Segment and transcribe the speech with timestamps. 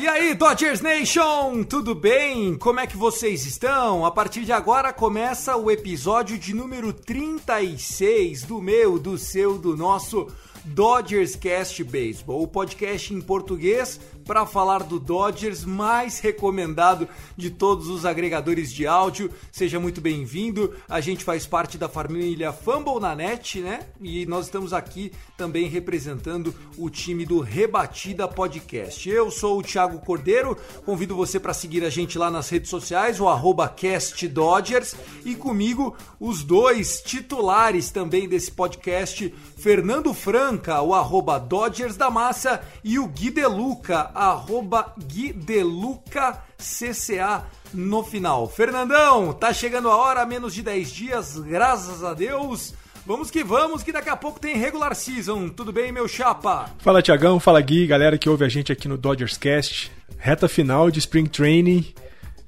[0.00, 2.56] E aí, Dodgers Nation, tudo bem?
[2.56, 4.06] Como é que vocês estão?
[4.06, 9.76] A partir de agora começa o episódio de número 36 do meu, do seu, do
[9.76, 10.28] nosso
[10.64, 17.88] Dodgers Cast Baseball, o podcast em português para falar do Dodgers mais recomendado de todos
[17.88, 19.30] os agregadores de áudio.
[19.50, 20.74] Seja muito bem-vindo.
[20.88, 23.80] A gente faz parte da família Fumble na Net, né?
[24.00, 29.08] E nós estamos aqui também representando o time do Rebatida Podcast.
[29.08, 33.20] Eu sou o Thiago Cordeiro, convido você para seguir a gente lá nas redes sociais,
[33.20, 33.26] o
[33.68, 42.10] CastDodgers, e comigo os dois titulares também desse podcast, Fernando Franca, o arroba Dodgers da
[42.10, 48.48] Massa, e o Gui Deluca, arroba Gui Deluca CCA no final.
[48.48, 52.74] Fernandão, tá chegando a hora, menos de 10 dias, graças a Deus.
[53.04, 55.48] Vamos que vamos, que daqui a pouco tem regular season.
[55.48, 56.70] Tudo bem, meu chapa?
[56.78, 59.90] Fala Tiagão, fala Gui, galera que ouve a gente aqui no Dodgers Cast.
[60.18, 61.92] Reta final de Spring Training.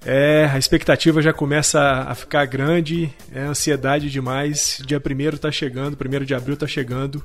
[0.07, 4.81] É, a expectativa já começa a ficar grande, é ansiedade demais.
[4.87, 7.25] Dia 1 tá chegando, 1 de abril tá chegando.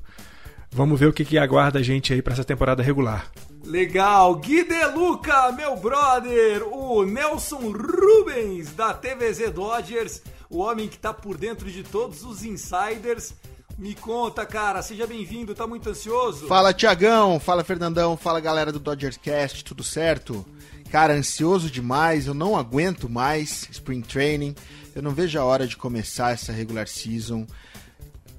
[0.72, 3.30] Vamos ver o que, que aguarda a gente aí para essa temporada regular.
[3.64, 11.14] Legal, Gui Deluca, meu brother, o Nelson Rubens da TVZ Dodgers, o homem que tá
[11.14, 13.34] por dentro de todos os insiders.
[13.78, 16.48] Me conta, cara, seja bem-vindo, tá muito ansioso?
[16.48, 20.46] Fala Tiagão, fala Fernandão, fala galera do Dodgers Cast, tudo certo?
[20.92, 24.56] Cara, ansioso demais, eu não aguento mais Spring Training,
[24.96, 27.46] eu não vejo a hora de começar essa regular season.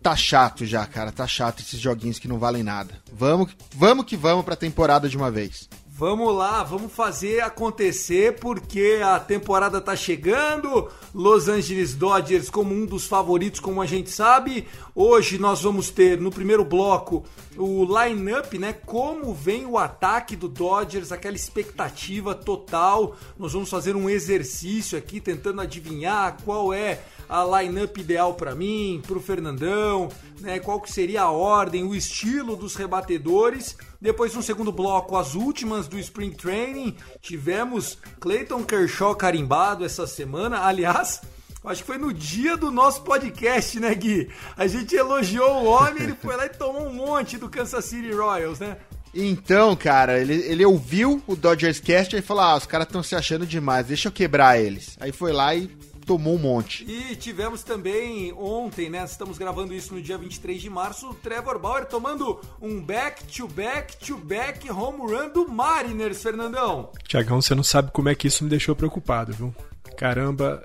[0.03, 2.95] Tá chato já, cara, tá chato esses joguinhos que não valem nada.
[3.13, 5.69] Vamos, vamos que vamos pra temporada de uma vez.
[6.01, 10.89] Vamos lá, vamos fazer acontecer porque a temporada tá chegando.
[11.15, 14.67] Los Angeles Dodgers como um dos favoritos, como a gente sabe.
[14.95, 17.23] Hoje nós vamos ter no primeiro bloco
[17.55, 18.73] o line-up, né?
[18.73, 23.15] Como vem o ataque do Dodgers, aquela expectativa total.
[23.39, 29.01] Nós vamos fazer um exercício aqui tentando adivinhar qual é a lineup ideal para mim,
[29.07, 30.09] para o Fernandão,
[30.41, 30.59] né?
[30.59, 33.77] Qual que seria a ordem, o estilo dos rebatedores.
[34.01, 36.97] Depois, no segundo bloco, as últimas do Spring Training.
[37.23, 40.65] Tivemos Clayton Kershaw carimbado essa semana.
[40.65, 41.21] Aliás,
[41.65, 44.29] acho que foi no dia do nosso podcast, né, Gui?
[44.57, 48.11] A gente elogiou o homem, ele foi lá e tomou um monte do Kansas City
[48.11, 48.77] Royals, né?
[49.15, 53.15] Então, cara, ele, ele ouviu o Dodgers Cast e falou: Ah, os caras estão se
[53.15, 54.97] achando demais, deixa eu quebrar eles.
[55.01, 55.71] Aí foi lá e
[56.11, 56.85] tomou um monte.
[56.91, 59.05] E tivemos também ontem, né?
[59.05, 61.11] Estamos gravando isso no dia 23 de março.
[61.11, 66.91] O Trevor Bauer tomando um back-to-back-to-back home run do Mariners, Fernandão.
[67.07, 69.55] Tiagão, você não sabe como é que isso me deixou preocupado, viu?
[69.97, 70.61] Caramba.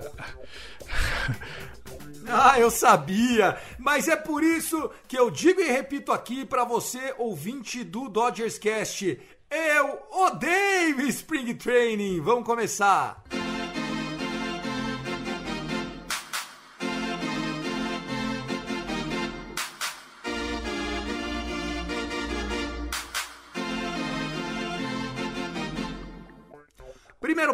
[2.28, 3.56] Ah, eu sabia!
[3.78, 8.58] Mas é por isso que eu digo e repito aqui pra você, ouvinte do Dodgers
[8.58, 9.20] Cast.
[9.48, 12.20] Eu odeio Spring Training!
[12.20, 13.22] Vamos começar!
[13.28, 13.45] Primeiro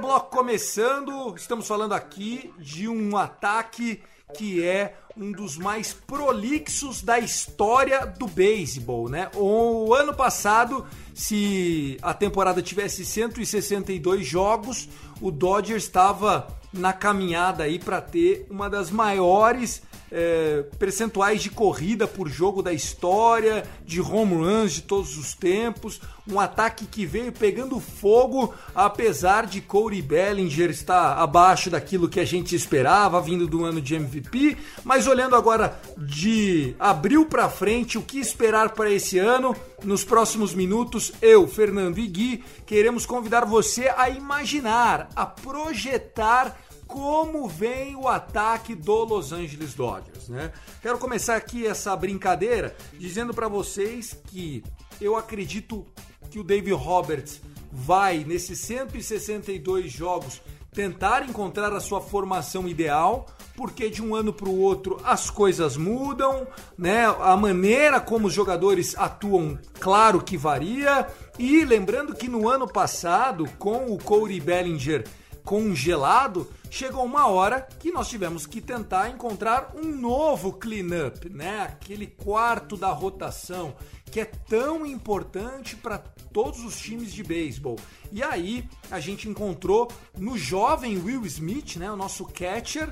[0.02, 4.02] bloco começando, estamos falando aqui de um ataque
[4.36, 9.30] que é um dos mais prolixos da história do beisebol, né?
[9.36, 10.84] O ano passado,
[11.14, 14.88] se a temporada tivesse 162 jogos,
[15.20, 22.06] o Dodgers estava na caminhada aí para ter uma das maiores é, percentuais de corrida
[22.06, 27.32] por jogo da história, de home runs de todos os tempos, um ataque que veio
[27.32, 33.64] pegando fogo, apesar de Corey Bellinger estar abaixo daquilo que a gente esperava, vindo do
[33.64, 39.18] ano de MVP, mas olhando agora de abril para frente, o que esperar para esse
[39.18, 39.56] ano?
[39.82, 46.56] Nos próximos minutos, eu, Fernando e Gui, queremos convidar você a imaginar, a projetar
[46.92, 50.52] como vem o ataque do Los Angeles Dodgers, né?
[50.82, 54.62] Quero começar aqui essa brincadeira dizendo para vocês que
[55.00, 55.86] eu acredito
[56.30, 57.40] que o Dave Roberts
[57.72, 64.50] vai nesses 162 jogos tentar encontrar a sua formação ideal, porque de um ano para
[64.50, 66.46] o outro as coisas mudam,
[66.76, 67.06] né?
[67.06, 71.06] A maneira como os jogadores atuam, claro que varia.
[71.38, 75.06] E lembrando que no ano passado, com o Corey Bellinger
[75.42, 81.64] congelado, chegou uma hora que nós tivemos que tentar encontrar um novo cleanup, né?
[81.64, 83.74] Aquele quarto da rotação
[84.10, 87.76] que é tão importante para todos os times de beisebol.
[88.10, 92.90] E aí a gente encontrou no jovem Will Smith, né, o nosso catcher,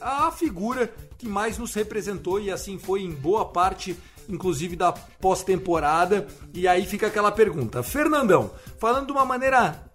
[0.00, 3.96] a figura que mais nos representou e assim foi em boa parte
[4.28, 6.26] inclusive da pós-temporada.
[6.52, 8.50] E aí fica aquela pergunta, Fernandão,
[8.80, 9.88] falando de uma maneira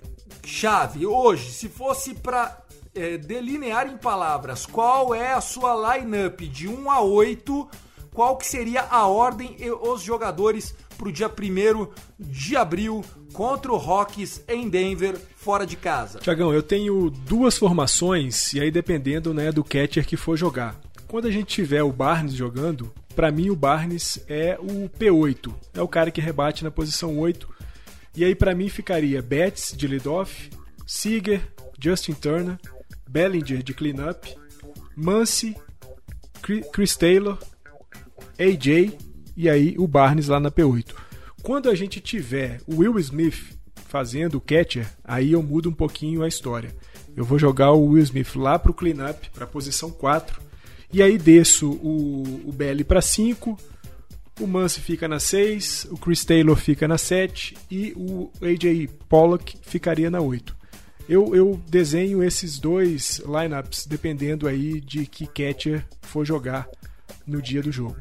[0.45, 2.64] chave hoje, se fosse para
[2.95, 7.69] é, delinear em palavras qual é a sua lineup de 1 a 8,
[8.13, 11.87] qual que seria a ordem e os jogadores para o dia 1
[12.17, 13.03] de abril
[13.33, 16.19] contra o Rockies em Denver, fora de casa?
[16.19, 20.79] Tiagão, eu tenho duas formações e aí dependendo né, do catcher que for jogar.
[21.07, 25.81] Quando a gente tiver o Barnes jogando, para mim o Barnes é o P8, é
[25.81, 27.53] o cara que rebate na posição 8
[28.15, 30.49] e aí para mim ficaria Betts de leadoff,
[30.87, 31.41] Seager,
[31.77, 32.57] Justin Turner,
[33.07, 34.35] Bellinger de cleanup,
[34.95, 35.55] Muncy,
[36.71, 37.37] Chris Taylor,
[38.39, 38.97] AJ
[39.35, 40.93] e aí o Barnes lá na P8.
[41.41, 43.55] Quando a gente tiver o Will Smith
[43.87, 46.75] fazendo o catcher, aí eu mudo um pouquinho a história.
[47.15, 50.41] Eu vou jogar o Will Smith lá para o cleanup, para a posição 4,
[50.91, 53.57] e aí desço o, o Belly para 5,
[54.39, 59.57] o Mance fica na 6, o Chris Taylor fica na 7 e o AJ Pollock
[59.61, 60.55] ficaria na 8.
[61.07, 66.67] Eu, eu desenho esses dois lineups dependendo aí de que catcher for jogar
[67.27, 67.97] no dia do jogo.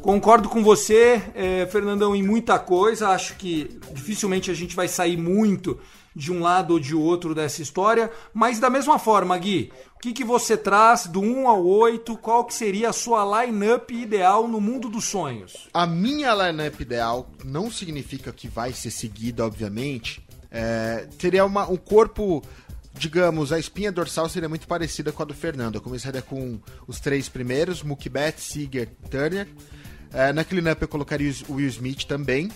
[0.00, 3.08] Concordo com você, é, Fernandão, em muita coisa.
[3.08, 5.78] Acho que dificilmente a gente vai sair muito
[6.14, 10.12] de um lado ou de outro dessa história, mas da mesma forma, Gui, o que,
[10.12, 12.16] que você traz do 1 ao 8?
[12.18, 15.68] Qual que seria a sua lineup ideal no mundo dos sonhos?
[15.72, 20.27] A minha lineup ideal não significa que vai ser seguida, obviamente.
[20.50, 22.42] É, teria uma, um corpo
[22.94, 25.76] digamos, a espinha dorsal seria muito parecida com a do Fernando.
[25.76, 29.46] Eu começaria com os três primeiros, Betts, Seager, Turner.
[30.12, 32.50] É, na cleanup eu colocaria o Will Smith também.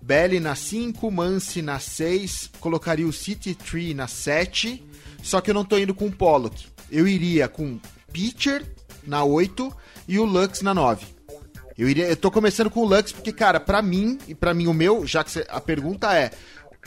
[0.00, 4.84] Belly na 5, Mance na 6, colocaria o City Tree na 7,
[5.22, 6.66] só que eu não tô indo com o Pollock.
[6.90, 7.80] Eu iria com
[8.12, 8.62] Pitcher
[9.06, 9.74] na 8
[10.06, 11.06] e o Lux na 9.
[11.76, 14.66] Eu, iria, eu tô começando com o Lux porque, cara, para mim, e para mim
[14.66, 16.30] o meu, já que a pergunta é,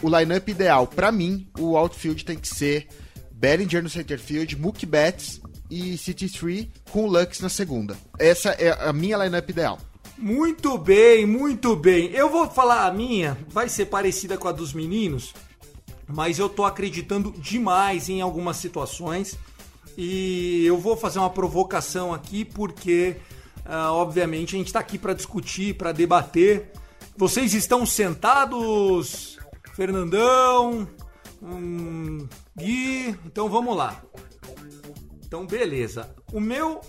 [0.02, 2.88] o lineup ideal, para mim, o outfield tem que ser
[3.32, 7.98] Bellinger no center field, Mookie Betts e City Tree com o Lux na segunda.
[8.18, 9.80] Essa é a minha lineup ideal.
[10.18, 12.10] Muito bem, muito bem.
[12.12, 15.34] Eu vou falar a minha, vai ser parecida com a dos meninos,
[16.08, 19.38] mas eu tô acreditando demais em algumas situações
[19.96, 23.18] e eu vou fazer uma provocação aqui porque,
[23.66, 26.72] uh, obviamente, a gente está aqui para discutir, para debater.
[27.16, 29.37] Vocês estão sentados,
[29.78, 30.88] Fernandão,
[31.40, 34.02] hum, Gui, então vamos lá.
[35.24, 36.10] Então, beleza.
[36.34, 36.82] O meu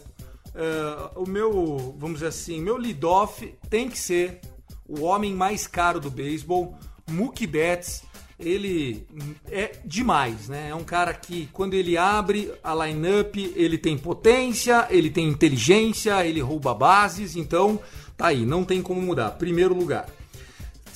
[0.55, 4.41] uh, o meu, vamos dizer assim, meu lead-off tem que ser
[4.89, 6.79] o homem mais caro do beisebol,
[7.11, 8.05] Mookie Betts.
[8.41, 9.07] Ele
[9.51, 10.71] é demais, né?
[10.71, 16.25] É um cara que quando ele abre a lineup, ele tem potência, ele tem inteligência,
[16.25, 17.79] ele rouba bases, então
[18.17, 19.33] tá aí, não tem como mudar.
[19.33, 20.09] Primeiro lugar.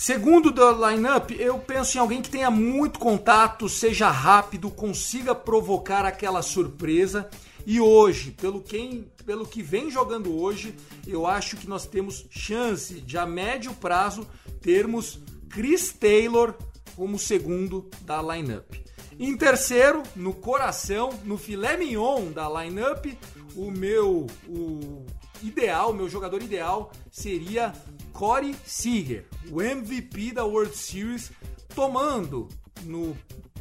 [0.02, 6.04] Segundo da lineup, eu penso em alguém que tenha muito contato, seja rápido, consiga provocar
[6.04, 7.30] aquela surpresa
[7.64, 10.75] e hoje, pelo, quem, pelo que vem jogando hoje,
[11.06, 14.26] eu acho que nós temos chance de a médio prazo
[14.61, 16.56] termos Chris Taylor
[16.97, 18.75] como segundo da lineup.
[19.21, 23.06] Em terceiro, no coração, no filé mignon da lineup,
[23.54, 25.06] o meu o
[25.42, 27.73] ideal, meu jogador ideal seria
[28.12, 31.33] Corey Seager, o MVP da World Series,
[31.75, 32.49] tomando
[32.85, 33.16] no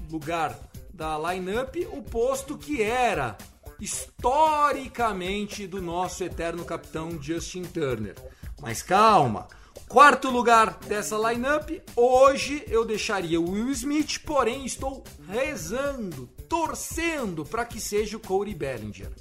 [0.09, 0.57] lugar
[0.93, 3.37] da lineup o posto que era
[3.79, 8.15] historicamente do nosso eterno capitão Justin Turner.
[8.61, 9.47] Mas calma,
[9.87, 17.65] quarto lugar dessa lineup, hoje eu deixaria o Will Smith, porém estou rezando, torcendo para
[17.65, 19.11] que seja o Corey Bellinger.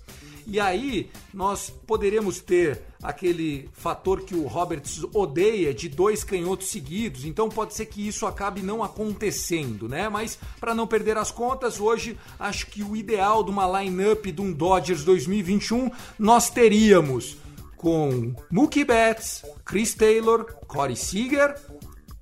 [0.51, 7.25] E aí nós poderemos ter aquele fator que o Roberts odeia de dois canhotos seguidos.
[7.25, 10.09] Então pode ser que isso acabe não acontecendo, né?
[10.09, 14.43] Mas para não perder as contas, hoje acho que o ideal de uma lineup de
[14.43, 15.89] um Dodgers 2021
[16.19, 17.37] nós teríamos
[17.77, 21.55] com Mookie Betts, Chris Taylor, Corey Seager,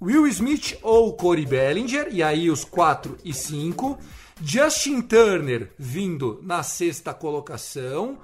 [0.01, 3.99] Will Smith ou Corey Bellinger, e aí os 4 e 5.
[4.41, 8.19] Justin Turner vindo na sexta colocação,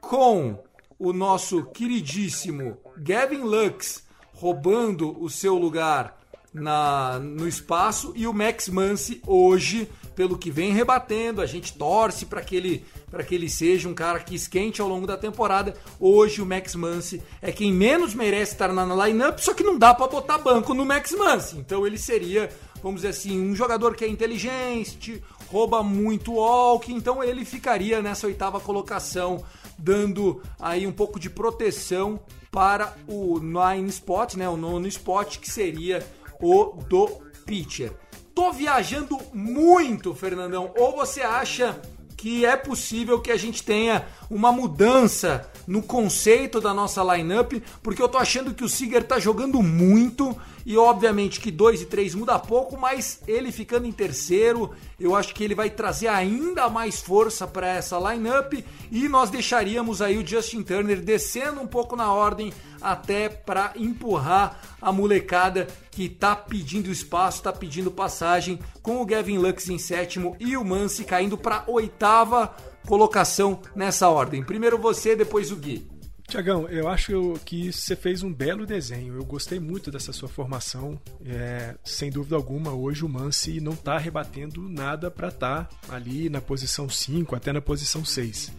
[0.00, 0.58] com
[0.98, 6.18] o nosso queridíssimo Gavin Lux roubando o seu lugar
[6.52, 12.24] na, no espaço e o Max Muncy hoje, pelo que vem rebatendo, a gente torce
[12.24, 15.74] para que ele para que ele seja um cara que esquente ao longo da temporada.
[15.98, 19.94] Hoje o Max Muncy é quem menos merece estar na lineup, só que não dá
[19.94, 21.56] para botar banco no Max Muncy.
[21.56, 22.50] Então ele seria,
[22.82, 28.26] vamos dizer assim, um jogador que é inteligente, rouba muito walk, então ele ficaria nessa
[28.26, 29.44] oitava colocação,
[29.78, 35.50] dando aí um pouco de proteção para o nine spot, né, o nono spot, que
[35.50, 36.06] seria
[36.40, 37.08] o do
[37.44, 37.92] pitcher.
[38.34, 40.72] Tô viajando muito, Fernandão.
[40.76, 41.80] Ou você acha
[42.16, 48.02] que é possível que a gente tenha uma mudança no conceito da nossa lineup, porque
[48.02, 52.14] eu tô achando que o Seager tá jogando muito e obviamente que 2 e 3
[52.14, 54.70] muda pouco, mas ele ficando em terceiro,
[55.00, 58.52] eu acho que ele vai trazer ainda mais força para essa lineup
[58.90, 64.60] e nós deixaríamos aí o Justin Turner descendo um pouco na ordem até para empurrar
[64.80, 70.36] a molecada que tá pedindo espaço, tá pedindo passagem, com o Gavin Lux em sétimo
[70.38, 72.54] e o Mance caindo para oitava
[72.88, 74.42] colocação nessa ordem.
[74.42, 75.86] Primeiro você, depois o Gui.
[76.26, 79.14] Tiagão, eu acho que você fez um belo desenho.
[79.14, 80.98] Eu gostei muito dessa sua formação.
[81.24, 86.30] É, sem dúvida alguma, hoje o Mance não está rebatendo nada para estar tá ali
[86.30, 88.52] na posição 5, até na posição 6.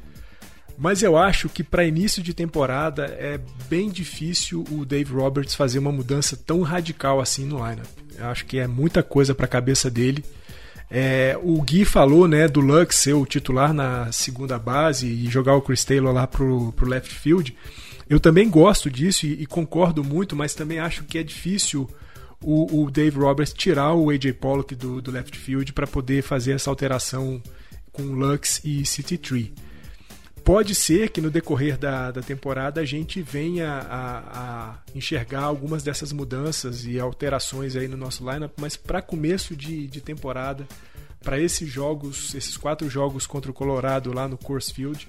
[0.78, 5.80] Mas eu acho que para início de temporada é bem difícil o Dave Roberts fazer
[5.80, 7.90] uma mudança tão radical assim no lineup.
[8.16, 10.24] Eu acho que é muita coisa para a cabeça dele.
[10.92, 15.56] É, o Gui falou né, do Lux ser o titular na segunda base e jogar
[15.56, 17.56] o Chris Taylor lá pro, pro left field.
[18.10, 21.88] Eu também gosto disso e, e concordo muito, mas também acho que é difícil
[22.42, 26.54] o, o Dave Roberts tirar o AJ Pollock do, do left field para poder fazer
[26.54, 27.42] essa alteração
[27.92, 29.54] com Lux e City Tree.
[30.44, 35.84] Pode ser que no decorrer da, da temporada a gente venha a, a enxergar algumas
[35.84, 40.68] dessas mudanças e alterações aí no nosso lineup, mas para começo de, de temporada,
[41.24, 45.08] para esses jogos, esses quatro jogos contra o Colorado lá no Coors Field,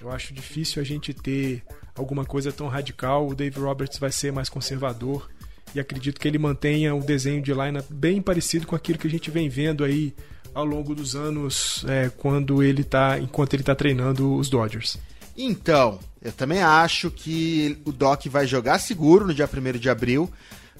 [0.00, 1.62] eu acho difícil a gente ter
[1.94, 3.26] alguma coisa tão radical.
[3.26, 5.28] O Dave Roberts vai ser mais conservador
[5.74, 9.10] e acredito que ele mantenha um desenho de lineup bem parecido com aquilo que a
[9.10, 10.14] gente vem vendo aí
[10.56, 14.96] ao longo dos anos é, quando ele tá, enquanto ele está treinando os Dodgers.
[15.36, 20.30] Então, eu também acho que o Doc vai jogar seguro no dia 1 de abril,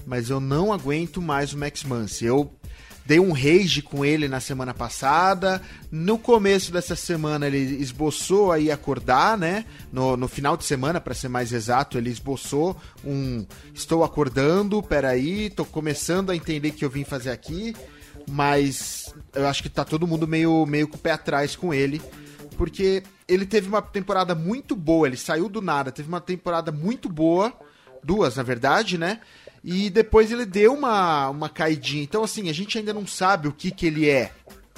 [0.03, 2.25] mas eu não aguento mais o Max Muncy.
[2.25, 2.51] Eu
[3.05, 5.61] dei um rage com ele na semana passada.
[5.91, 9.63] No começo dessa semana ele esboçou aí acordar, né?
[9.93, 15.51] No, no final de semana, para ser mais exato, ele esboçou um estou acordando, peraí,
[15.51, 17.75] tô começando a entender o que eu vim fazer aqui
[18.29, 22.01] mas eu acho que tá todo mundo meio, meio com o pé atrás com ele,
[22.57, 27.07] porque ele teve uma temporada muito boa, ele saiu do nada, teve uma temporada muito
[27.07, 27.53] boa,
[28.03, 29.19] duas na verdade, né?
[29.63, 32.03] E depois ele deu uma, uma caidinha.
[32.03, 34.31] Então, assim, a gente ainda não sabe o que, que ele é.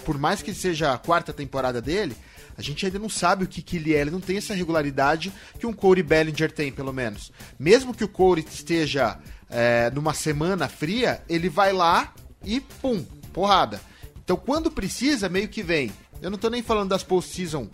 [0.04, 2.16] Por mais que seja a quarta temporada dele,
[2.58, 4.02] a gente ainda não sabe o que, que ele é.
[4.02, 7.32] Ele não tem essa regularidade que um Corey Bellinger tem, pelo menos.
[7.60, 12.14] Mesmo que o Corey esteja é, numa semana fria, ele vai lá
[12.44, 13.82] e pum, porrada.
[14.24, 15.92] Então, quando precisa, meio que vem.
[16.22, 17.70] Eu não tô nem falando das postseason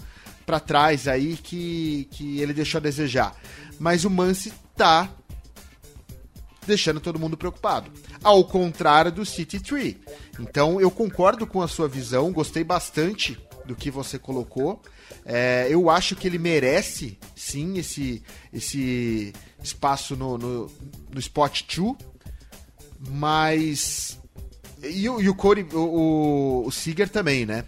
[0.45, 3.35] para trás aí que, que ele deixou a desejar.
[3.79, 5.09] Mas o Mance tá
[6.65, 7.91] deixando todo mundo preocupado.
[8.23, 10.01] Ao contrário do City Tree.
[10.39, 14.81] Então eu concordo com a sua visão, gostei bastante do que você colocou.
[15.25, 20.71] É, eu acho que ele merece, sim, esse, esse espaço no, no,
[21.11, 21.95] no Spot 2,
[23.09, 24.19] mas
[24.83, 27.65] e, e o Corey, o, o, também, né?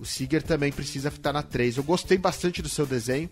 [0.00, 1.76] O Seager também precisa estar na 3.
[1.76, 3.28] Eu gostei bastante do seu desenho,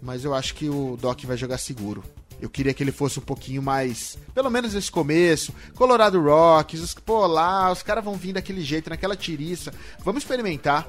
[0.00, 2.04] mas eu acho que o Doc vai jogar seguro.
[2.40, 4.18] Eu queria que ele fosse um pouquinho mais.
[4.34, 5.52] Pelo menos nesse começo.
[5.74, 9.72] Colorado Rocks, os, pô, lá, os caras vão vir daquele jeito, naquela tiriça.
[10.04, 10.88] Vamos experimentar.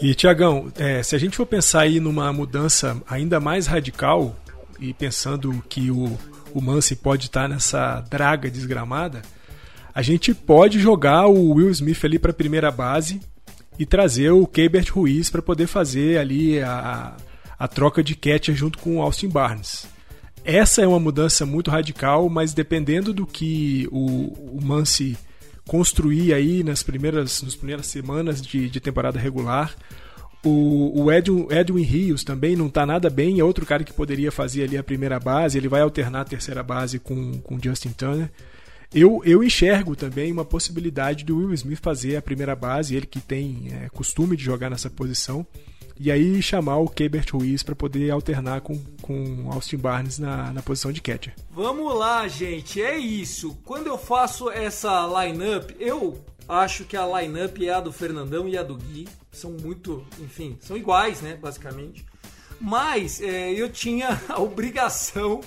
[0.00, 4.36] E, Tiagão, é, se a gente for pensar aí numa mudança ainda mais radical,
[4.82, 6.18] e pensando que o,
[6.52, 9.22] o Mansi pode estar nessa draga desgramada,
[9.94, 13.20] a gente pode jogar o Will Smith ali para a primeira base
[13.78, 17.16] e trazer o Keibert Ruiz para poder fazer ali a,
[17.58, 19.86] a troca de catcher junto com o Austin Barnes.
[20.44, 25.16] Essa é uma mudança muito radical, mas dependendo do que o, o Mansi
[25.66, 29.74] construir aí nas primeiras, nas primeiras semanas de, de temporada regular,
[30.44, 34.32] o, o Edwin, Edwin Rios também não está nada bem, é outro cara que poderia
[34.32, 38.30] fazer ali a primeira base, ele vai alternar a terceira base com, com Justin Turner.
[38.94, 43.20] Eu, eu enxergo também uma possibilidade do Will Smith fazer a primeira base, ele que
[43.20, 45.46] tem é, costume de jogar nessa posição,
[45.98, 50.62] e aí chamar o Kebert Ruiz para poder alternar com, com Austin Barnes na, na
[50.62, 51.34] posição de catcher.
[51.50, 53.56] Vamos lá, gente, é isso.
[53.64, 58.58] Quando eu faço essa lineup, eu acho que a lineup é a do Fernandão e
[58.58, 59.08] a do Gui.
[59.30, 62.04] São muito, enfim, são iguais, né, basicamente.
[62.60, 65.40] Mas é, eu tinha a obrigação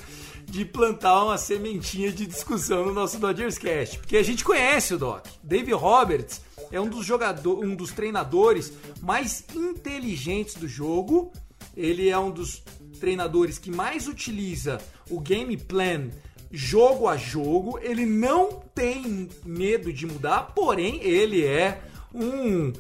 [0.46, 4.98] de plantar uma sementinha de discussão no nosso Dodgers Cast, porque a gente conhece o
[4.98, 5.26] Doc.
[5.44, 8.72] Dave Roberts é um dos jogadores, um dos treinadores
[9.02, 11.32] mais inteligentes do jogo.
[11.76, 12.64] Ele é um dos
[13.00, 16.10] treinadores que mais utiliza o game plan
[16.52, 17.80] jogo a jogo.
[17.82, 21.82] Ele não tem medo de mudar, porém ele é
[22.14, 22.72] um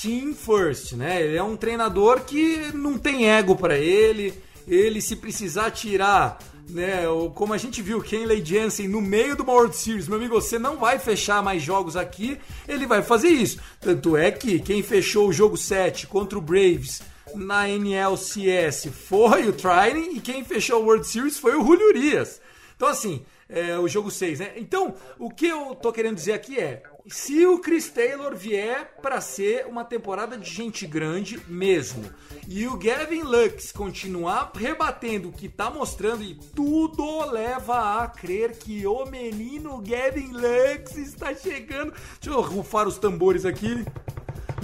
[0.00, 1.22] team first, né?
[1.22, 4.34] Ele é um treinador que não tem ego para ele.
[4.66, 6.38] Ele se precisar tirar
[6.68, 7.04] né?
[7.34, 10.76] Como a gente viu, Kenley Jensen no meio do World Series, meu amigo, você não
[10.76, 12.38] vai fechar mais jogos aqui,
[12.68, 13.58] ele vai fazer isso.
[13.80, 17.02] Tanto é que quem fechou o jogo 7 contra o Braves
[17.34, 22.40] na NLCS foi o Trining e quem fechou o World Series foi o Julio Urias.
[22.76, 24.52] Então, assim, é, o jogo 6, né?
[24.56, 29.20] Então, o que eu tô querendo dizer aqui é: se o Chris Taylor vier para
[29.20, 32.04] ser uma temporada de gente grande mesmo,
[32.46, 38.56] e o Gavin Lux continuar rebatendo o que tá mostrando, e tudo leva a crer
[38.56, 41.92] que o menino Gavin Lux está chegando.
[42.20, 43.84] Deixa eu rufar os tambores aqui.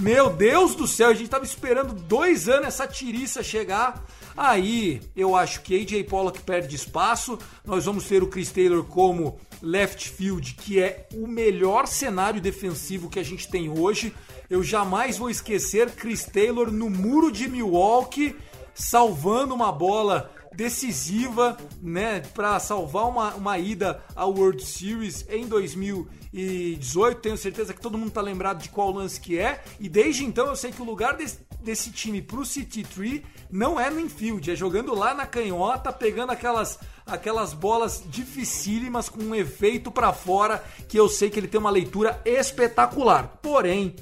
[0.00, 4.04] Meu Deus do céu, a gente tava esperando dois anos essa tiriça chegar.
[4.36, 7.36] Aí eu acho que AJ Pollock perde espaço.
[7.64, 13.10] Nós vamos ter o Chris Taylor como left field, que é o melhor cenário defensivo
[13.10, 14.14] que a gente tem hoje.
[14.48, 18.36] Eu jamais vou esquecer Chris Taylor no muro de Milwaukee,
[18.72, 27.20] salvando uma bola decisiva, né, para salvar uma, uma ida ao World Series em 2018.
[27.20, 29.62] Tenho certeza que todo mundo tá lembrado de qual lance que é.
[29.78, 33.78] E desde então eu sei que o lugar desse, desse time pro City Tree não
[33.78, 39.36] é no infield, é jogando lá na canhota, pegando aquelas aquelas bolas dificílimas com um
[39.36, 43.38] efeito para fora, que eu sei que ele tem uma leitura espetacular.
[43.40, 43.94] Porém,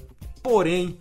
[0.42, 0.98] porém,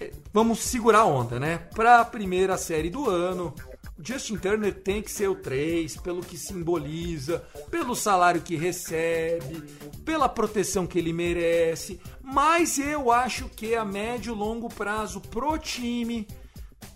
[0.00, 1.58] eh, vamos segurar a onda, né?
[1.74, 3.54] Para a primeira série do ano,
[4.00, 9.62] Justin Turner tem que ser o 3, pelo que simboliza, pelo salário que recebe,
[10.04, 15.58] pela proteção que ele merece, mas eu acho que a médio e longo prazo pro
[15.58, 16.26] time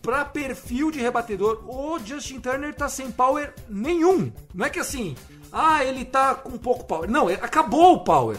[0.00, 4.32] para perfil de rebatedor, o Justin Turner tá sem power nenhum.
[4.52, 5.14] Não é que assim,
[5.52, 7.08] ah, ele tá com pouco power.
[7.10, 8.38] Não, é, acabou o power.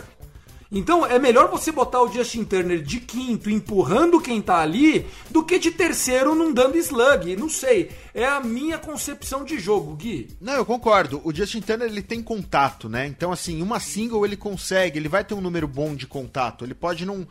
[0.73, 5.43] Então é melhor você botar o Justin Turner de quinto empurrando quem tá ali do
[5.45, 7.35] que de terceiro não dando slug.
[7.35, 7.91] Não sei.
[8.11, 10.29] É a minha concepção de jogo, Gui.
[10.41, 11.21] Não, eu concordo.
[11.23, 13.05] O Justin Turner ele tem contato, né?
[13.05, 16.65] Então, assim, uma single ele consegue, ele vai ter um número bom de contato.
[16.65, 17.27] Ele pode não,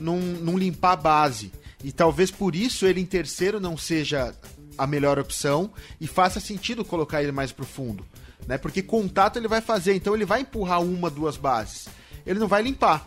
[0.00, 1.52] não, não limpar a base.
[1.84, 4.34] E talvez por isso ele em terceiro não seja
[4.78, 8.04] a melhor opção e faça sentido colocar ele mais profundo,
[8.46, 8.56] né?
[8.58, 11.88] Porque contato ele vai fazer, então ele vai empurrar uma, duas bases.
[12.26, 13.06] Ele não vai limpar.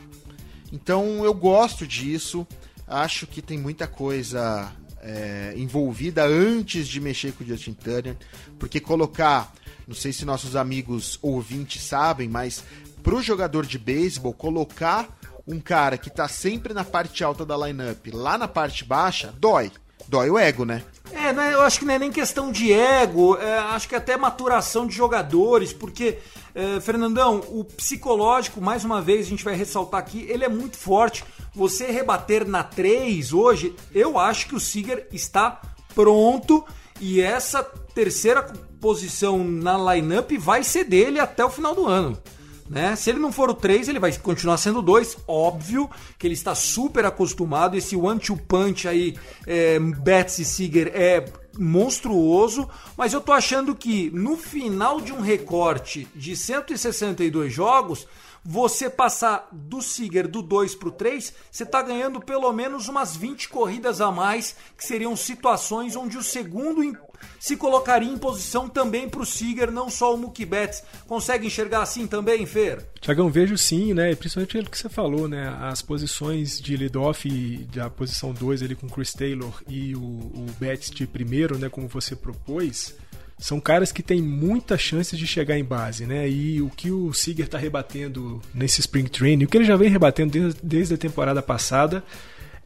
[0.71, 2.47] Então eu gosto disso.
[2.88, 8.17] Acho que tem muita coisa é, envolvida antes de mexer com o Justin Turner,
[8.58, 9.53] porque colocar,
[9.88, 12.63] não sei se nossos amigos ouvintes sabem, mas
[13.03, 15.08] para o jogador de beisebol colocar
[15.47, 19.71] um cara que tá sempre na parte alta da lineup lá na parte baixa, dói.
[20.08, 20.84] Dói o ego, né?
[21.12, 24.15] É, né, eu acho que não é nem questão de ego, é, acho que até
[24.15, 26.19] maturação de jogadores, porque,
[26.54, 30.78] é, Fernandão, o psicológico, mais uma vez, a gente vai ressaltar aqui, ele é muito
[30.78, 31.24] forte.
[31.54, 35.60] Você rebater na 3 hoje, eu acho que o Seager está
[35.95, 36.63] pronto
[37.02, 38.43] e essa terceira
[38.80, 42.17] posição na lineup vai ser dele até o final do ano.
[42.69, 42.95] Né?
[42.95, 45.17] Se ele não for o 3, ele vai continuar sendo o 2.
[45.27, 47.75] Óbvio que ele está super acostumado.
[47.75, 51.25] Esse one-two punch aí, é, Betsy Seeger, é
[51.58, 52.69] monstruoso.
[52.95, 58.08] Mas eu tô achando que no final de um recorte de 162 jogos,
[58.45, 63.15] você passar do Seager do 2 para o 3, você está ganhando pelo menos umas
[63.15, 66.84] 20 corridas a mais, que seriam situações onde o segundo
[67.39, 70.84] se colocaria em posição também para o Seager, não só o Mookie Betts.
[71.08, 72.86] Consegue enxergar assim também, Fer?
[72.99, 74.13] Tiagão, vejo sim, né?
[74.15, 75.55] Principalmente o que você falou, né?
[75.62, 77.29] As posições de lead-off
[77.73, 81.69] da posição 2 ali com o Chris Taylor e o, o Betts de primeiro, né?
[81.69, 82.95] Como você propôs,
[83.39, 86.29] são caras que têm muita chance de chegar em base, né?
[86.29, 89.89] E o que o Seager está rebatendo nesse Spring Training, o que ele já vem
[89.89, 92.03] rebatendo desde, desde a temporada passada,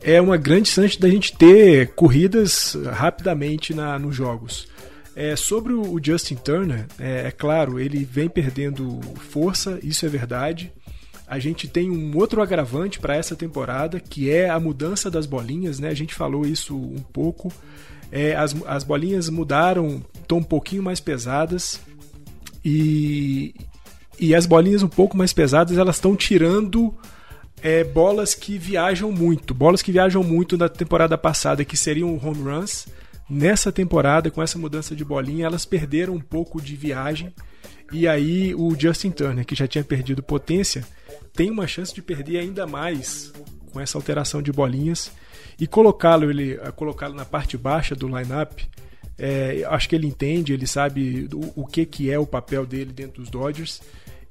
[0.01, 4.67] é uma grande chance da gente ter corridas rapidamente na, nos jogos.
[5.15, 10.71] É, sobre o Justin Turner, é, é, claro, ele vem perdendo força, isso é verdade.
[11.27, 15.79] A gente tem um outro agravante para essa temporada, que é a mudança das bolinhas,
[15.79, 15.89] né?
[15.89, 17.51] A gente falou isso um pouco.
[18.11, 21.79] É, as, as bolinhas mudaram, estão um pouquinho mais pesadas.
[22.65, 23.53] E,
[24.19, 26.93] e as bolinhas um pouco mais pesadas, elas estão tirando
[27.63, 29.53] é, bolas que viajam muito.
[29.53, 32.87] Bolas que viajam muito na temporada passada, que seriam home runs.
[33.29, 37.33] Nessa temporada, com essa mudança de bolinha, elas perderam um pouco de viagem.
[37.89, 40.85] E aí o Justin Turner, que já tinha perdido potência,
[41.33, 43.31] tem uma chance de perder ainda mais
[43.71, 45.09] com essa alteração de bolinhas
[45.59, 48.59] e colocá-lo ele colocá-lo na parte baixa do lineup.
[49.17, 52.91] É, acho que ele entende, ele sabe o, o que que é o papel dele
[52.91, 53.79] dentro dos Dodgers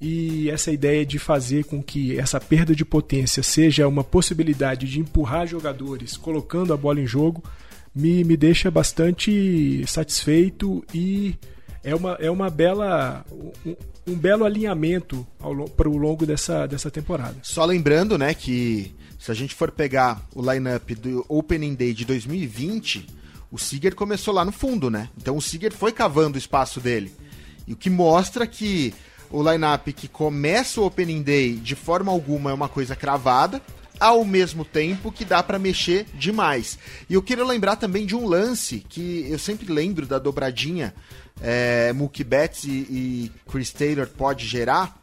[0.03, 4.99] e essa ideia de fazer com que essa perda de potência seja uma possibilidade de
[4.99, 7.41] empurrar jogadores colocando a bola em jogo
[7.95, 11.37] me, me deixa bastante satisfeito e
[11.85, 13.25] é uma, é uma bela
[13.65, 13.77] um,
[14.09, 15.25] um belo alinhamento
[15.77, 17.37] para o longo dessa, dessa temporada.
[17.43, 22.05] Só lembrando, né, que se a gente for pegar o lineup do Opening Day de
[22.05, 23.07] 2020,
[23.53, 25.09] o Seager começou lá no fundo, né?
[25.17, 27.15] Então o Seager foi cavando o espaço dele.
[27.69, 28.93] E o que mostra que
[29.33, 33.61] o lineup que começa o Opening Day de forma alguma é uma coisa cravada,
[33.99, 36.79] ao mesmo tempo que dá para mexer demais.
[37.09, 40.95] E eu queria lembrar também de um lance que eu sempre lembro da dobradinha
[41.41, 45.01] é, Mookie Betts e, e Chris Taylor pode gerar.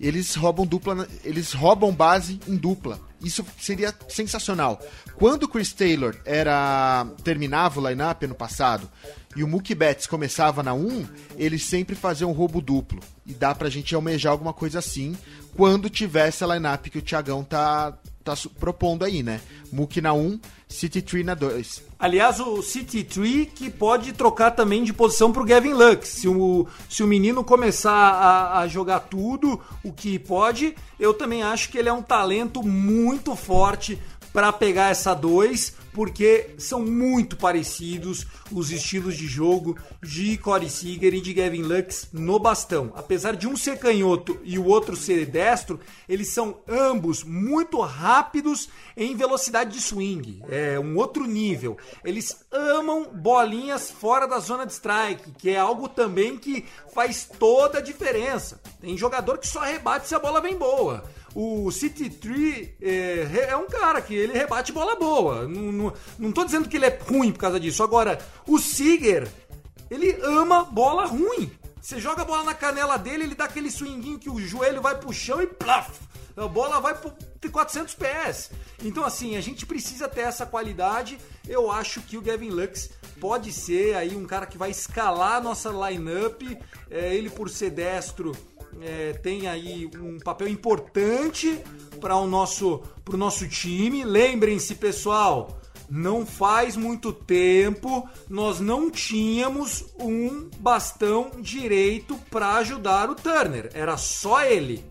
[0.00, 3.00] Eles roubam dupla, eles roubam base em dupla.
[3.22, 4.80] Isso seria sensacional.
[5.16, 8.90] Quando Chris Taylor era terminava o lineup ano passado
[9.36, 13.00] e o Mookie Betts começava na 1, eles sempre faziam um roubo duplo.
[13.26, 15.16] E dá pra gente almejar alguma coisa assim
[15.56, 19.40] quando tiver essa lineup que o Thiagão tá, tá propondo aí, né?
[19.72, 21.82] Mookie na 1, City Tree na 2.
[21.98, 26.08] Aliás, o City Tree que pode trocar também de posição pro Gavin Lux.
[26.08, 31.42] Se o, se o menino começar a, a jogar tudo, o que pode, eu também
[31.42, 33.98] acho que ele é um talento muito forte
[34.34, 41.14] para pegar essa 2 porque são muito parecidos os estilos de jogo de Corey Seager
[41.14, 42.92] e de Gavin Lux no bastão.
[42.96, 48.68] Apesar de um ser canhoto e o outro ser destro, eles são ambos muito rápidos
[48.96, 50.42] em velocidade de swing.
[50.48, 51.78] É um outro nível.
[52.04, 57.78] Eles amam bolinhas fora da zona de strike, que é algo também que faz toda
[57.78, 58.60] a diferença.
[58.80, 61.04] Tem jogador que só rebate se a bola vem boa.
[61.34, 65.48] O City Tree é, é, um cara que ele rebate bola boa.
[65.48, 67.82] Não, não, não tô dizendo que ele é ruim por causa disso.
[67.82, 69.28] Agora, o Seager,
[69.90, 71.50] ele ama bola ruim.
[71.80, 74.96] Você joga a bola na canela dele, ele dá aquele swinguinho que o joelho vai
[74.96, 75.90] pro chão e plaf!
[76.36, 77.12] A bola vai pro
[77.50, 78.50] 400 PS.
[78.82, 81.18] Então, assim, a gente precisa ter essa qualidade.
[81.46, 85.40] Eu acho que o Gavin Lux pode ser aí um cara que vai escalar a
[85.40, 86.42] nossa lineup.
[86.90, 88.32] É, ele, por ser destro,
[88.82, 91.58] é, tem aí um papel importante
[92.00, 94.04] para o nosso, pro nosso time.
[94.04, 103.14] Lembrem-se, pessoal, não faz muito tempo nós não tínhamos um bastão direito para ajudar o
[103.14, 103.70] Turner.
[103.74, 104.84] Era só ele.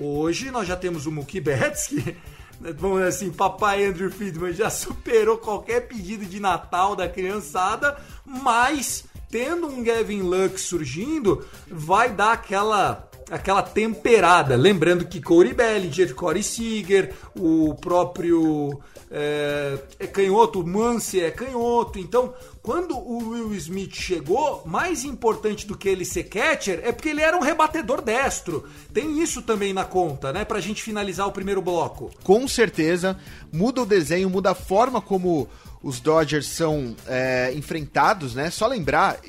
[0.00, 2.16] Hoje nós já temos o Mookie Betts, que,
[2.76, 9.04] vamos dizer assim, papai Andrew Friedman já superou qualquer pedido de Natal da criançada, mas
[9.32, 14.54] tendo um Gavin Lux surgindo, vai dar aquela aquela temperada.
[14.56, 18.78] Lembrando que Corey Bellinger, Corey Seager, o próprio
[19.10, 21.98] é, é canhoto, Mance é canhoto.
[21.98, 27.08] Então, quando o Will Smith chegou, mais importante do que ele ser catcher é porque
[27.08, 28.68] ele era um rebatedor destro.
[28.92, 30.44] Tem isso também na conta, né?
[30.44, 32.10] Pra gente finalizar o primeiro bloco.
[32.22, 33.18] Com certeza,
[33.52, 35.48] muda o desenho, muda a forma como
[35.82, 38.50] os Dodgers são é, enfrentados, né?
[38.50, 39.20] Só lembrar,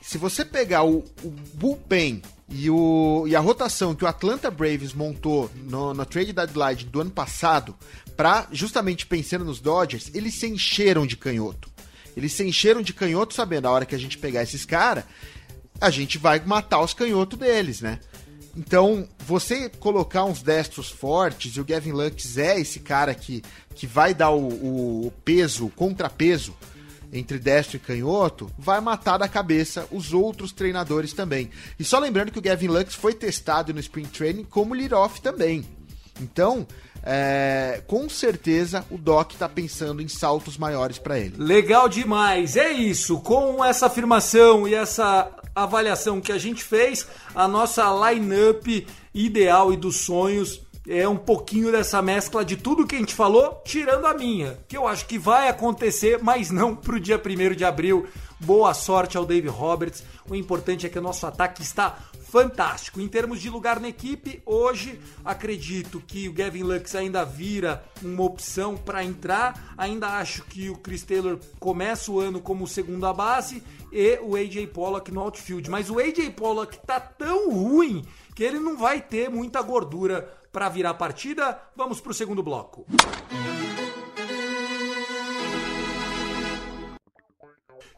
[0.00, 4.92] se você pegar o, o bullpen e, o, e a rotação que o Atlanta Braves
[4.92, 7.76] montou no, no trade deadline do ano passado,
[8.16, 11.70] para justamente pensando nos Dodgers, eles se encheram de canhoto.
[12.16, 15.04] Eles se encheram de canhoto sabendo, a hora que a gente pegar esses caras,
[15.80, 18.00] a gente vai matar os canhotos deles, né?
[18.58, 23.40] Então, você colocar uns destros fortes, e o Gavin Lux é esse cara que,
[23.72, 26.52] que vai dar o, o peso, o contrapeso
[27.12, 31.50] entre destro e canhoto, vai matar da cabeça os outros treinadores também.
[31.78, 35.64] E só lembrando que o Gavin Lux foi testado no Spring Training como lead-off também.
[36.20, 36.66] Então,
[37.02, 41.34] é, com certeza o Doc está pensando em saltos maiores para ele.
[41.38, 43.20] Legal demais, é isso.
[43.20, 45.30] Com essa afirmação e essa
[45.62, 48.66] avaliação que a gente fez, a nossa lineup
[49.14, 53.62] ideal e dos sonhos é um pouquinho dessa mescla de tudo que a gente falou,
[53.64, 57.64] tirando a minha, que eu acho que vai acontecer, mas não pro dia 1 de
[57.64, 58.06] abril.
[58.40, 60.02] Boa sorte ao Dave Roberts.
[60.28, 63.00] O importante é que o nosso ataque está fantástico.
[63.00, 68.22] Em termos de lugar na equipe, hoje acredito que o Gavin Lux ainda vira uma
[68.22, 69.74] opção para entrar.
[69.76, 74.68] Ainda acho que o Chris Taylor começa o ano como segunda base e o AJ
[74.72, 75.70] Pollock no outfield.
[75.70, 80.68] Mas o AJ Pollock tá tão ruim que ele não vai ter muita gordura para
[80.68, 81.58] virar partida.
[81.74, 82.86] Vamos para o segundo bloco.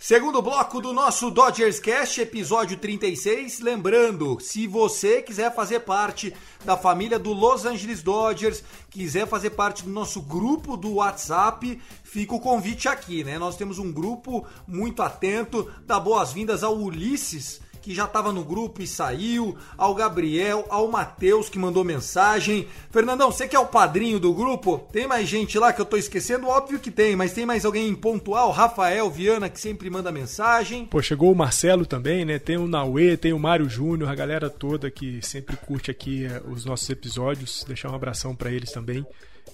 [0.02, 3.60] Segundo bloco do nosso Dodgers Cast, episódio 36.
[3.60, 6.34] Lembrando, se você quiser fazer parte
[6.64, 12.34] da família do Los Angeles Dodgers, quiser fazer parte do nosso grupo do WhatsApp, fica
[12.34, 13.38] o convite aqui, né?
[13.38, 15.70] Nós temos um grupo muito atento.
[15.84, 21.48] Dá boas-vindas ao Ulisses que já estava no grupo e saiu, ao Gabriel, ao Matheus
[21.48, 22.66] que mandou mensagem.
[22.90, 25.96] Fernandão, você que é o padrinho do grupo, tem mais gente lá que eu tô
[25.96, 26.48] esquecendo?
[26.48, 28.50] Óbvio que tem, mas tem mais alguém pontual?
[28.50, 30.86] Rafael Viana que sempre manda mensagem.
[30.86, 32.38] Pô, chegou o Marcelo também, né?
[32.38, 36.42] Tem o Naue, tem o Mário Júnior, a galera toda que sempre curte aqui eh,
[36.48, 37.64] os nossos episódios.
[37.66, 39.06] Deixar um abração para eles também.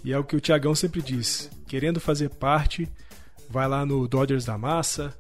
[0.05, 2.89] E é o que o Tiagão sempre diz: querendo fazer parte,
[3.49, 5.15] vai lá no Dodgers da Massa,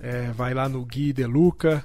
[0.00, 1.84] é, vai lá no Gui De Luca,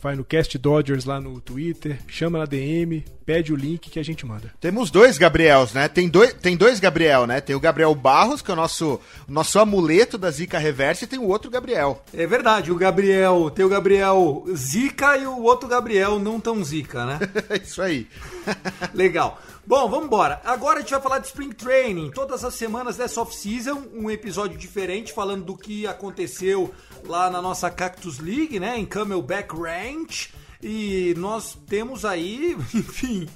[0.00, 4.04] vai no Cast Dodgers lá no Twitter, chama na DM, pede o link que a
[4.04, 4.52] gente manda.
[4.60, 5.88] Temos dois Gabriels, né?
[5.88, 7.40] Tem dois, tem dois Gabriel, né?
[7.40, 11.18] Tem o Gabriel Barros, que é o nosso, nosso amuleto da Zica Reversa, e tem
[11.18, 12.02] o outro Gabriel.
[12.14, 17.04] É verdade, o Gabriel, tem o Gabriel Zica e o outro Gabriel não tão Zica,
[17.04, 17.18] né?
[17.62, 18.06] Isso aí.
[18.94, 19.40] Legal.
[19.66, 20.40] Bom, vamos embora.
[20.44, 22.12] Agora a gente vai falar de Spring Training.
[22.12, 26.72] Todas as semanas dessa off-season, um episódio diferente falando do que aconteceu
[27.06, 30.32] lá na nossa Cactus League, né, em Camelback Ranch.
[30.62, 33.28] E nós temos aí, enfim,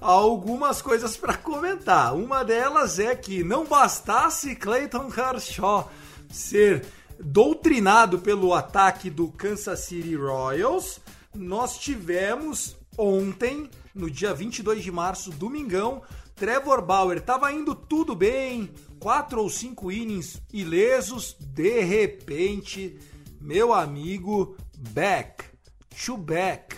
[0.00, 2.14] algumas coisas para comentar.
[2.14, 5.90] Uma delas é que não bastasse Clayton Kershaw
[6.30, 6.84] ser
[7.18, 11.00] doutrinado pelo ataque do Kansas City Royals,
[11.34, 16.02] nós tivemos ontem no dia 22 de março, domingão.
[16.34, 21.34] Trevor Bauer estava indo tudo bem, quatro ou cinco innings ilesos.
[21.40, 22.96] De repente,
[23.40, 24.56] meu amigo,
[24.90, 25.44] back,
[26.04, 26.76] to back,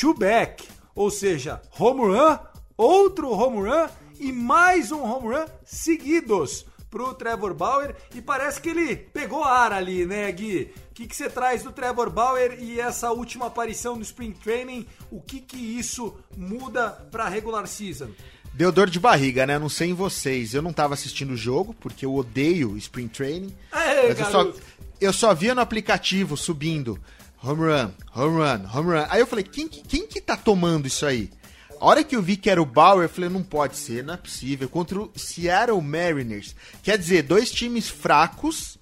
[0.00, 2.38] to back, ou seja, home run,
[2.76, 8.70] outro home run e mais um home run seguidos pro Trevor Bauer e parece que
[8.70, 10.72] ele pegou ar ali, né, Gui?
[10.90, 14.86] O que, você traz do Trevor Bauer e essa última aparição no Spring Training?
[15.10, 18.08] O que que isso muda pra regular season?
[18.56, 19.58] Deu dor de barriga, né?
[19.58, 20.54] Não sei em vocês.
[20.54, 23.54] Eu não tava assistindo o jogo, porque eu odeio Spring Training.
[23.70, 24.52] Aê, mas eu só,
[24.98, 26.98] eu só via no aplicativo subindo
[27.44, 29.06] home run, home run, home run.
[29.10, 31.30] Aí eu falei, quem, quem que tá tomando isso aí?
[31.78, 34.14] A hora que eu vi que era o Bauer, eu falei, não pode ser, não
[34.14, 34.70] é possível.
[34.70, 36.56] Contra o Seattle Mariners.
[36.82, 38.78] Quer dizer, dois times fracos,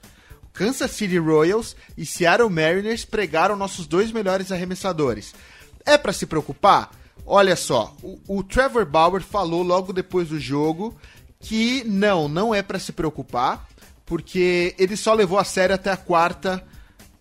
[0.53, 5.35] Kansas City Royals e Seattle Mariners pregaram nossos dois melhores arremessadores.
[5.85, 6.93] É para se preocupar?
[7.27, 10.95] Olha só, o, o, Trevor Bauer falou logo depois do jogo
[11.41, 13.67] que não, não é para se preocupar,
[14.05, 16.63] porque ele só levou a sério até a quarta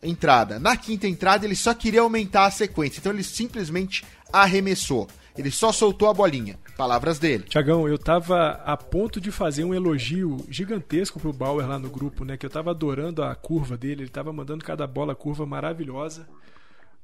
[0.02, 0.60] entrada.
[0.60, 5.08] Na quinta entrada, ele só queria aumentar a sequência, então ele simplesmente arremessou.
[5.38, 6.60] Ele só soltou a bolinha.
[6.78, 7.44] Palavras dele.
[7.44, 12.26] Tiagão, eu tava a ponto de fazer um elogio gigantesco pro Bauer lá no grupo,
[12.26, 12.36] né?
[12.36, 16.28] Que eu tava adorando a curva dele, ele tava mandando cada bola curva maravilhosa.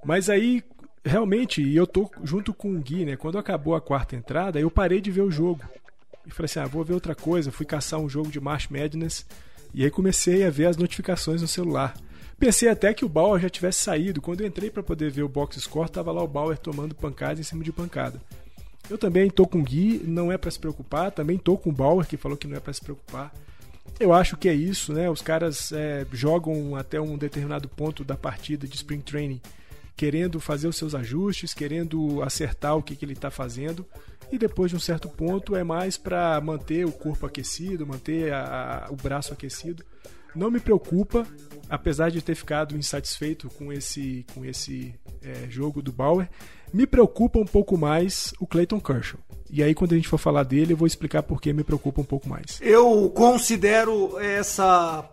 [0.04, 0.64] Mas aí,
[1.04, 3.16] realmente, e eu tô junto com o Gui, né?
[3.16, 5.64] Quando acabou a quarta entrada, eu parei de ver o jogo.
[6.26, 7.52] E falei assim: ah, vou ver outra coisa.
[7.52, 9.26] Fui caçar um jogo de March Madness.
[9.74, 11.96] E aí comecei a ver as notificações no celular.
[12.40, 14.22] Pensei até que o Bauer já tivesse saído.
[14.22, 17.40] Quando eu entrei para poder ver o box score, tava lá o Bauer tomando pancada
[17.40, 18.22] em cima de pancada.
[18.90, 21.12] Eu também tô com o Gui, não é para se preocupar.
[21.12, 23.34] Também tô com o Bauer, que falou que não é para se preocupar.
[24.00, 25.10] Eu acho que é isso, né?
[25.10, 29.42] Os caras é, jogam até um determinado ponto da partida de Spring Training,
[30.00, 33.86] querendo fazer os seus ajustes, querendo acertar o que, que ele está fazendo.
[34.32, 38.86] E depois de um certo ponto é mais para manter o corpo aquecido, manter a,
[38.88, 39.84] a, o braço aquecido
[40.34, 41.28] Não me preocupa,
[41.70, 46.30] apesar de ter ficado insatisfeito com esse, com esse é, jogo do Bauer,
[46.74, 49.20] me preocupa um pouco mais o Clayton Kershaw.
[49.50, 52.00] E aí, quando a gente for falar dele, eu vou explicar por que me preocupa
[52.00, 52.58] um pouco mais.
[52.62, 55.10] Eu considero essa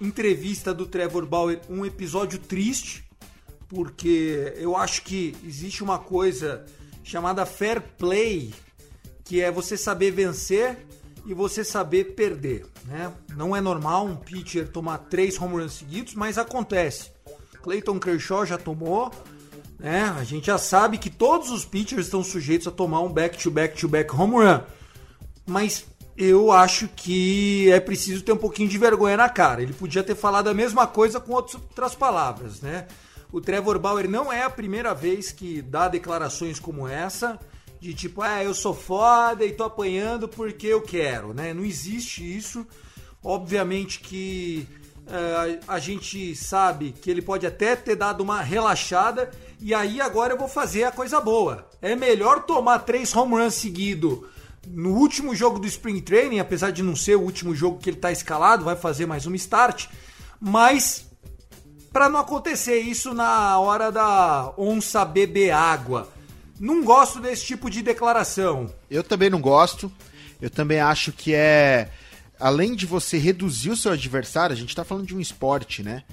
[0.00, 3.07] entrevista do Trevor Bauer um episódio triste,
[3.68, 6.64] porque eu acho que existe uma coisa
[7.04, 8.52] chamada fair play,
[9.24, 10.86] que é você saber vencer
[11.26, 12.66] e você saber perder.
[12.86, 13.12] Né?
[13.36, 17.10] Não é normal um pitcher tomar três home runs seguidos, mas acontece.
[17.62, 19.12] Clayton Kershaw já tomou,
[19.78, 20.14] né?
[20.18, 24.36] A gente já sabe que todos os pitchers estão sujeitos a tomar um back-to-back-to-back home
[24.36, 24.60] run.
[25.46, 25.84] Mas
[26.16, 29.62] eu acho que é preciso ter um pouquinho de vergonha na cara.
[29.62, 32.86] Ele podia ter falado a mesma coisa com outras palavras, né?
[33.32, 37.38] O Trevor Bauer não é a primeira vez que dá declarações como essa,
[37.80, 41.52] de tipo, ah, eu sou foda e tô apanhando porque eu quero, né?
[41.52, 42.66] Não existe isso.
[43.22, 44.66] Obviamente que
[45.06, 50.34] é, a gente sabe que ele pode até ter dado uma relaxada e aí agora
[50.34, 51.68] eu vou fazer a coisa boa.
[51.80, 54.28] É melhor tomar três home runs seguido
[54.66, 57.96] no último jogo do Spring Training, apesar de não ser o último jogo que ele
[57.96, 59.86] está escalado, vai fazer mais uma start,
[60.40, 61.07] mas
[61.92, 66.08] para não acontecer isso na hora da onça beber água.
[66.58, 68.72] Não gosto desse tipo de declaração.
[68.90, 69.90] Eu também não gosto.
[70.40, 71.90] Eu também acho que é.
[72.38, 76.04] Além de você reduzir o seu adversário, a gente tá falando de um esporte, né?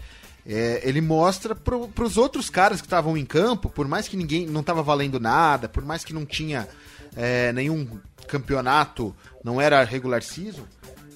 [0.45, 4.45] É, ele mostra para os outros caras que estavam em campo, por mais que ninguém
[4.45, 6.67] não tava valendo nada, por mais que não tinha
[7.15, 7.87] é, nenhum
[8.27, 10.63] campeonato, não era regular season,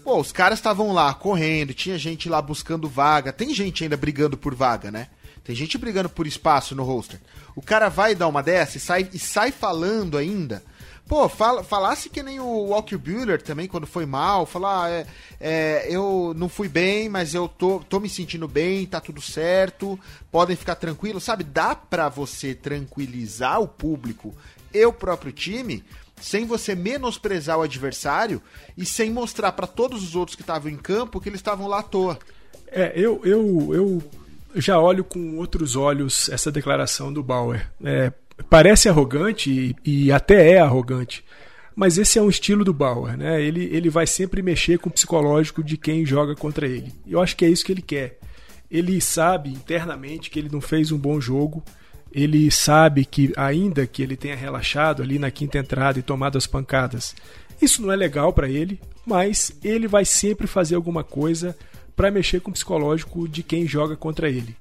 [0.10, 4.36] pô, os caras estavam lá correndo, tinha gente lá buscando vaga, tem gente ainda brigando
[4.36, 5.08] por vaga, né?
[5.44, 7.20] Tem gente brigando por espaço no roster.
[7.56, 10.64] O cara vai dar uma dessa e sai, e sai falando ainda.
[11.08, 15.06] Pô, fala, falasse que nem o Walker Bueller também, quando foi mal, falar, ah, é,
[15.40, 20.00] é, eu não fui bem, mas eu tô, tô me sentindo bem, tá tudo certo,
[20.32, 21.44] podem ficar tranquilos, sabe?
[21.44, 24.34] Dá pra você tranquilizar o público
[24.74, 25.84] e o próprio time
[26.22, 28.42] sem você menosprezar o adversário
[28.78, 31.80] e sem mostrar para todos os outros que estavam em campo que eles estavam lá
[31.80, 32.20] à toa.
[32.68, 34.04] É, eu, eu, eu
[34.56, 37.70] já olho com outros olhos essa declaração do Bauer.
[37.84, 38.12] É,
[38.50, 41.24] parece arrogante e, e, até é arrogante,
[41.76, 43.42] mas esse é um estilo do Bauer, né?
[43.42, 46.94] Ele, ele vai sempre mexer com o psicológico de quem joga contra ele.
[47.08, 48.20] Eu acho que é isso que ele quer.
[48.70, 51.64] Ele sabe internamente que ele não fez um bom jogo
[52.12, 56.48] ele sabe que, ainda que ele tenha relaxado ali na quinta entrada e tomado as
[56.48, 57.16] pancadas,
[57.62, 61.56] isso não é legal para ele, mas ele vai sempre fazer alguma coisa
[61.96, 64.56] para mexer com o psicológico de quem joga contra ele.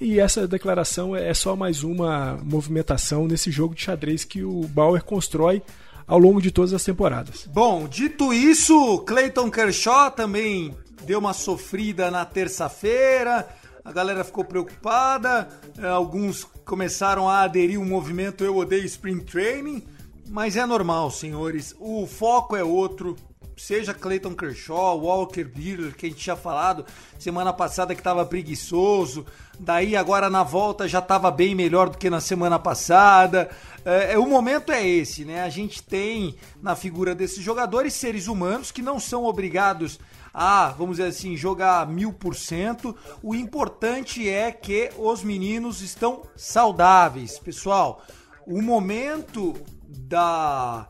[0.00, 5.02] E essa declaração é só mais uma movimentação nesse jogo de xadrez que o Bauer
[5.02, 5.62] constrói
[6.06, 7.48] ao longo de todas as temporadas.
[7.52, 13.48] Bom, dito isso, Clayton Kershaw também deu uma sofrida na terça-feira
[13.84, 19.82] a galera ficou preocupada, é, alguns começaram a aderir ao movimento Eu Odeio Spring Training,
[20.28, 23.16] mas é normal, senhores, o foco é outro.
[23.54, 26.86] Seja Clayton Kershaw, Walker Buehler, que a gente tinha falado
[27.18, 29.26] semana passada que estava preguiçoso,
[29.60, 33.50] daí agora na volta já estava bem melhor do que na semana passada.
[33.84, 35.42] É, é, o momento é esse, né?
[35.42, 40.00] A gente tem na figura desses jogadores seres humanos que não são obrigados
[40.32, 42.96] a, vamos dizer assim, jogar mil por cento.
[43.22, 47.38] O importante é que os meninos estão saudáveis.
[47.38, 48.02] Pessoal,
[48.46, 49.54] o momento
[49.86, 50.88] da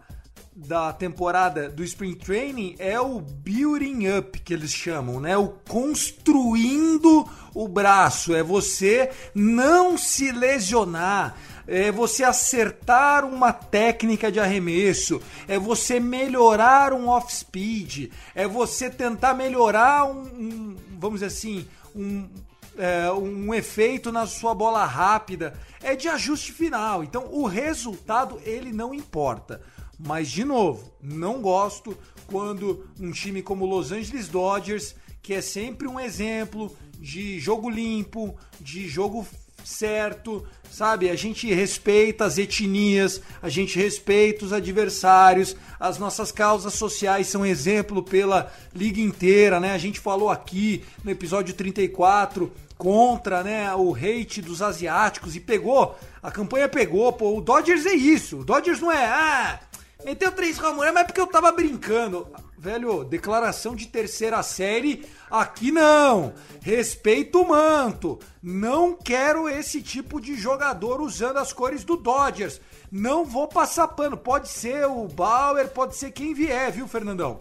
[0.54, 5.36] da temporada do Spring Training é o building up que eles chamam, né?
[5.36, 14.40] O construindo o braço, é você não se lesionar, é você acertar uma técnica de
[14.40, 21.66] arremesso, é você melhorar um off-speed, é você tentar melhorar um, um vamos dizer assim,
[21.94, 22.28] um,
[22.76, 25.58] é, um efeito na sua bola rápida.
[25.82, 27.02] É de ajuste final.
[27.02, 29.60] Então o resultado ele não importa.
[29.98, 31.96] Mas de novo, não gosto
[32.26, 38.36] quando um time como Los Angeles Dodgers, que é sempre um exemplo de jogo limpo,
[38.60, 39.26] de jogo
[39.64, 41.10] certo, sabe?
[41.10, 47.44] A gente respeita as etnias, a gente respeita os adversários, as nossas causas sociais são
[47.44, 49.72] exemplo pela liga inteira, né?
[49.72, 55.96] A gente falou aqui no episódio 34 contra, né, o hate dos asiáticos e pegou,
[56.20, 58.38] a campanha pegou, pô, o Dodgers é isso.
[58.38, 59.60] O Dodgers não é, ah,
[60.04, 62.26] meteu três Ramones, mas é porque eu tava brincando.
[62.62, 66.32] Velho, declaração de terceira série, aqui não.
[66.60, 68.20] Respeito o manto.
[68.40, 72.60] Não quero esse tipo de jogador usando as cores do Dodgers.
[72.88, 74.16] Não vou passar pano.
[74.16, 77.36] Pode ser o Bauer, pode ser quem vier, viu, Fernandão?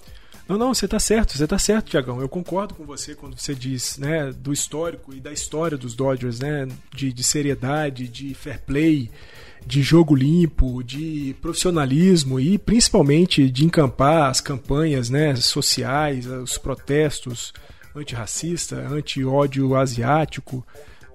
[0.48, 2.20] Não, não, você tá certo, você tá certo, Tiagão.
[2.20, 6.40] Eu concordo com você quando você diz, né, do histórico e da história dos Dodgers,
[6.40, 9.12] né, de, de seriedade, de fair play,
[9.66, 17.54] de jogo limpo, de profissionalismo e principalmente de encampar as campanhas, né, sociais, os protestos
[17.96, 20.66] antirracista, anti-ódio asiático.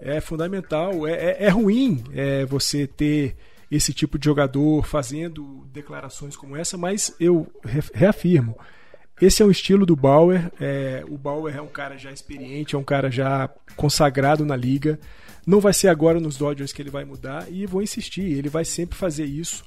[0.01, 3.37] É fundamental, é, é, é ruim é, você ter
[3.71, 7.51] esse tipo de jogador fazendo declarações como essa, mas eu
[7.95, 8.57] reafirmo,
[9.21, 10.53] esse é o estilo do Bauer.
[10.61, 14.99] É, o Bauer é um cara já experiente, é um cara já consagrado na liga.
[15.47, 18.65] Não vai ser agora nos Dodgers que ele vai mudar e vou insistir, ele vai
[18.65, 19.65] sempre fazer isso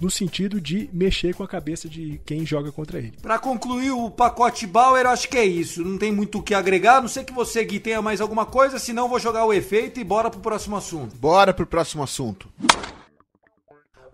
[0.00, 3.14] no sentido de mexer com a cabeça de quem joga contra ele.
[3.22, 5.84] Para concluir o pacote Bauer, acho que é isso.
[5.84, 7.00] Não tem muito o que agregar.
[7.00, 10.04] Não sei que você, Gui, tenha mais alguma coisa, senão vou jogar o efeito e
[10.04, 11.14] bora pro próximo assunto.
[11.16, 12.48] Bora pro próximo assunto.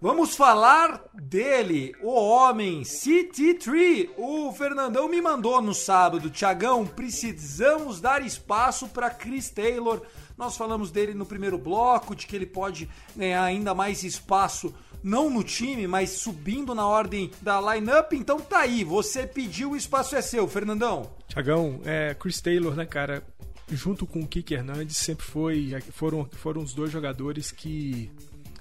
[0.02, 4.10] Vamos falar dele, o homem CT3.
[4.16, 10.00] O Fernandão me mandou no sábado, Tiagão, precisamos dar espaço para Chris Taylor.
[10.40, 15.28] Nós falamos dele no primeiro bloco, de que ele pode ganhar ainda mais espaço, não
[15.28, 18.14] no time, mas subindo na ordem da lineup.
[18.14, 21.10] Então tá aí, você pediu, o espaço é seu, Fernandão.
[21.28, 23.22] Tiagão, é, Chris Taylor, né, cara?
[23.70, 28.10] Junto com o Kike Hernandes, sempre foi, foram, foram os dois jogadores que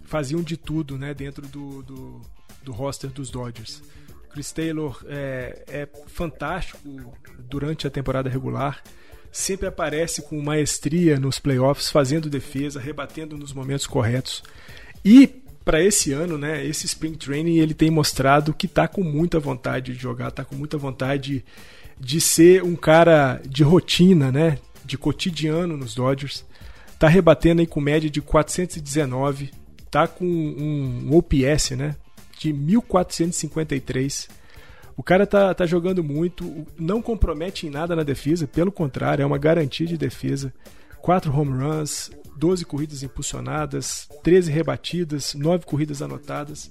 [0.04, 2.22] faziam de tudo né, dentro do, do,
[2.62, 3.82] do roster dos Dodgers.
[4.32, 6.80] Chris Taylor é, é, fantástico
[7.40, 8.84] durante a temporada regular,
[9.32, 14.44] sempre aparece com maestria nos playoffs, fazendo defesa, rebatendo nos momentos corretos.
[15.04, 15.28] E
[15.64, 19.94] para esse ano, né, esse Spring Training, ele tem mostrado que está com muita vontade
[19.94, 21.46] de jogar, está com muita vontade
[22.00, 26.44] de ser um cara de rotina, né, de cotidiano nos Dodgers.
[26.92, 29.52] Está rebatendo aí com média de 419,
[29.90, 31.96] tá com um, OPS, né?
[32.38, 34.28] De 1453.
[35.00, 39.26] O cara tá, tá jogando muito, não compromete em nada na defesa, pelo contrário, é
[39.26, 40.54] uma garantia de defesa.
[41.02, 46.70] 4 home runs, 12 corridas impulsionadas, 13 rebatidas, 9 corridas anotadas.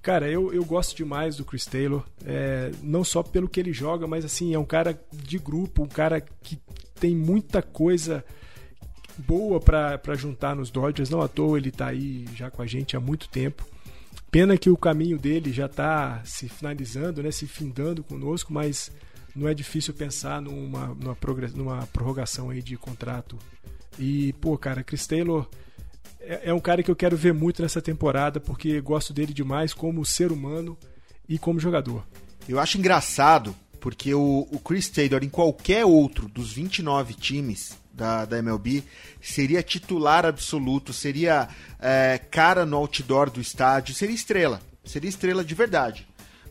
[0.00, 4.06] Cara, eu, eu gosto demais do Chris Taylor, é, não só pelo que ele joga,
[4.06, 6.58] mas assim, é um cara de grupo, um cara que
[6.98, 8.24] tem muita coisa
[9.18, 11.10] boa para juntar nos Dodgers.
[11.10, 13.62] Não à toa ele está aí já com a gente há muito tempo.
[14.32, 18.90] Pena que o caminho dele já está se finalizando, né, se findando conosco, mas
[19.36, 21.16] não é difícil pensar numa, numa,
[21.54, 23.38] numa prorrogação aí de contrato.
[23.98, 25.46] E, pô, cara, Chris Taylor
[26.18, 29.74] é, é um cara que eu quero ver muito nessa temporada, porque gosto dele demais
[29.74, 30.78] como ser humano
[31.28, 32.02] e como jogador.
[32.48, 38.24] Eu acho engraçado, porque o, o Chris Taylor, em qualquer outro dos 29 times, da,
[38.24, 38.82] da MLB,
[39.20, 45.54] seria titular absoluto, seria é, cara no outdoor do estádio, seria estrela, seria estrela de
[45.54, 46.06] verdade.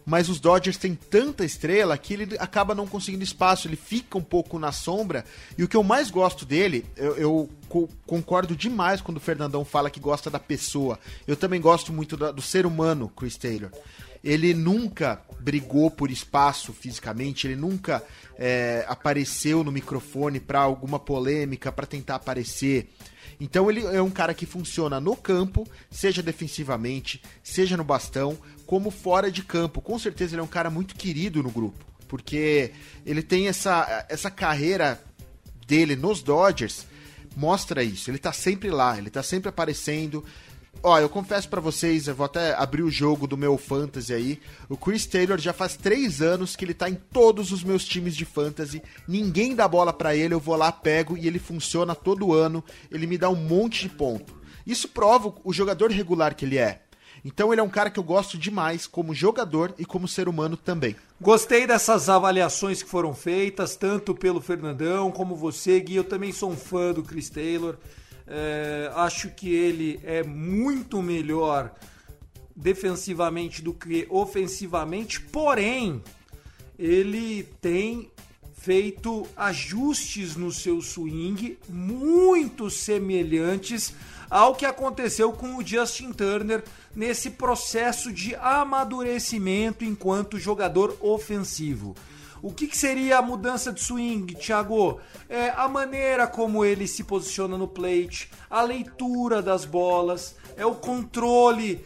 [0.05, 4.23] Mas os Dodgers têm tanta estrela que ele acaba não conseguindo espaço, ele fica um
[4.23, 5.23] pouco na sombra.
[5.57, 9.63] E o que eu mais gosto dele, eu, eu co concordo demais quando o Fernandão
[9.63, 10.99] fala que gosta da pessoa.
[11.27, 13.69] Eu também gosto muito da, do ser humano, Chris Taylor
[14.23, 18.03] ele nunca brigou por espaço fisicamente, ele nunca
[18.37, 22.89] é, apareceu no microfone para alguma polêmica, para tentar aparecer.
[23.39, 28.91] Então ele é um cara que funciona no campo, seja defensivamente, seja no bastão, como
[28.91, 29.81] fora de campo.
[29.81, 32.71] Com certeza ele é um cara muito querido no grupo, porque
[33.03, 35.01] ele tem essa, essa carreira
[35.65, 36.85] dele nos Dodgers
[37.35, 38.11] mostra isso.
[38.11, 40.23] Ele tá sempre lá, ele tá sempre aparecendo.
[40.83, 44.39] Ó, eu confesso para vocês, eu vou até abrir o jogo do meu fantasy aí.
[44.67, 48.15] O Chris Taylor já faz três anos que ele tá em todos os meus times
[48.15, 48.81] de fantasy.
[49.07, 52.63] Ninguém dá bola para ele, eu vou lá, pego e ele funciona todo ano.
[52.89, 54.33] Ele me dá um monte de ponto.
[54.65, 56.81] Isso prova o jogador regular que ele é.
[57.23, 60.57] Então ele é um cara que eu gosto demais como jogador e como ser humano
[60.57, 60.95] também.
[61.19, 65.97] Gostei dessas avaliações que foram feitas, tanto pelo Fernandão como você, Gui.
[65.97, 67.77] Eu também sou um fã do Chris Taylor.
[68.33, 71.75] É, acho que ele é muito melhor
[72.55, 76.01] defensivamente do que ofensivamente, porém,
[76.79, 78.09] ele tem
[78.53, 83.93] feito ajustes no seu swing muito semelhantes
[84.29, 86.63] ao que aconteceu com o Justin Turner
[86.95, 91.95] nesse processo de amadurecimento enquanto jogador ofensivo.
[92.41, 94.99] O que, que seria a mudança de swing, Thiago?
[95.29, 100.75] É a maneira como ele se posiciona no plate, a leitura das bolas, é o
[100.75, 101.85] controle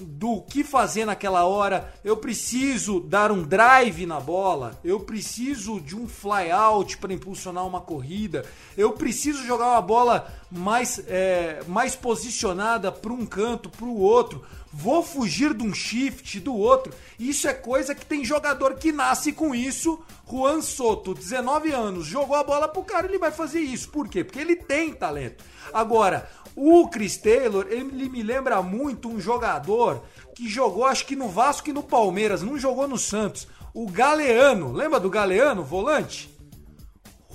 [0.00, 1.92] do que fazer naquela hora.
[2.02, 4.78] Eu preciso dar um drive na bola.
[4.82, 8.44] Eu preciso de um fly out para impulsionar uma corrida.
[8.76, 14.42] Eu preciso jogar uma bola mais, é, mais posicionada para um canto, para o outro.
[14.72, 16.92] Vou fugir de um shift do outro.
[17.20, 20.00] Isso é coisa que tem jogador que nasce com isso.
[20.26, 23.90] Juan Soto, 19 anos, jogou a bola pro cara, ele vai fazer isso.
[23.90, 24.24] Por quê?
[24.24, 25.44] Porque ele tem talento.
[25.70, 30.02] Agora, o Chris Taylor, ele me lembra muito um jogador
[30.34, 33.46] que jogou, acho que no Vasco e no Palmeiras, não jogou no Santos.
[33.74, 36.29] O Galeano, lembra do Galeano, volante?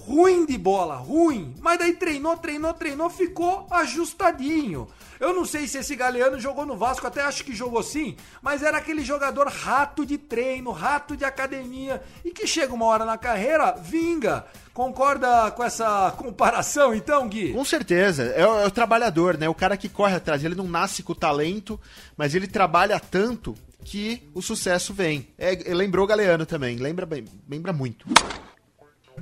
[0.07, 1.55] Ruim de bola, ruim.
[1.59, 4.87] Mas daí treinou, treinou, treinou, ficou ajustadinho.
[5.19, 8.61] Eu não sei se esse Galeano jogou no Vasco, até acho que jogou sim, mas
[8.61, 13.17] era aquele jogador rato de treino, rato de academia e que chega uma hora na
[13.17, 14.45] carreira, vinga.
[14.73, 17.53] Concorda com essa comparação, então, Gui?
[17.53, 18.23] Com certeza.
[18.35, 19.47] É o, é o, trabalhador, né?
[19.47, 20.43] O cara que corre atrás.
[20.43, 21.79] Ele não nasce com talento,
[22.17, 25.29] mas ele trabalha tanto que o sucesso vem.
[25.37, 26.75] É, lembrou o Galeano também.
[26.75, 28.05] Lembra, bem, lembra muito.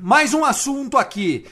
[0.05, 1.45] Mais um assunto aqui.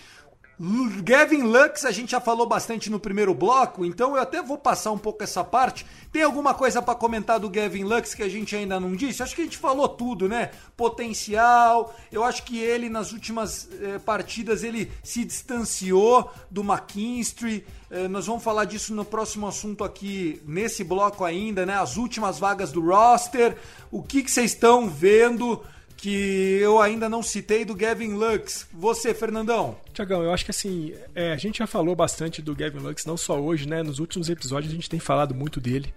[1.02, 4.92] Gavin Lux, a gente já falou bastante no primeiro bloco, então eu até vou passar
[4.92, 5.86] um pouco essa parte.
[6.12, 9.24] Tem alguma coisa para comentar do Gavin Lux que a gente ainda não disse?
[9.24, 10.52] Acho que a gente falou tudo, né?
[10.76, 11.96] Potencial.
[12.12, 17.66] Eu acho que ele nas últimas eh, partidas ele se distanciou do McKinstry.
[17.90, 21.76] Eh, nós vamos falar disso no próximo assunto aqui nesse bloco ainda, né?
[21.76, 23.56] As últimas vagas do roster.
[23.90, 25.64] O que vocês estão vendo?
[26.02, 28.68] Que eu ainda não citei do Gavin Lux.
[28.74, 29.78] Você, Fernandão?
[29.94, 33.16] Tiagão, eu acho que assim, é, a gente já falou bastante do Gavin Lux, não
[33.16, 33.84] só hoje, né?
[33.84, 35.94] Nos últimos episódios a gente tem falado muito dele.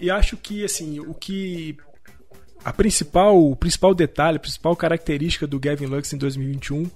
[0.00, 1.76] E acho que assim, o que
[2.64, 6.90] a principal, o principal detalhe, a principal característica do Gavin Lux em 2021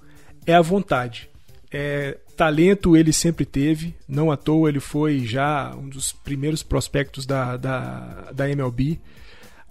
[0.45, 1.29] é a vontade.
[1.71, 7.25] É, talento ele sempre teve, não à toa ele foi já um dos primeiros prospectos
[7.25, 8.99] da, da, da MLB,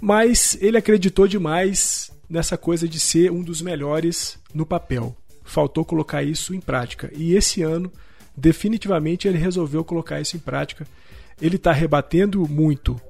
[0.01, 5.17] mas ele acreditou demais nessa coisa de ser um dos melhores no papel.
[5.45, 7.11] Faltou colocar isso em prática.
[7.13, 7.93] E esse ano,
[8.37, 10.87] definitivamente, ele resolveu colocar isso em prática.
[11.43, 13.01] Ele está rebatendo muito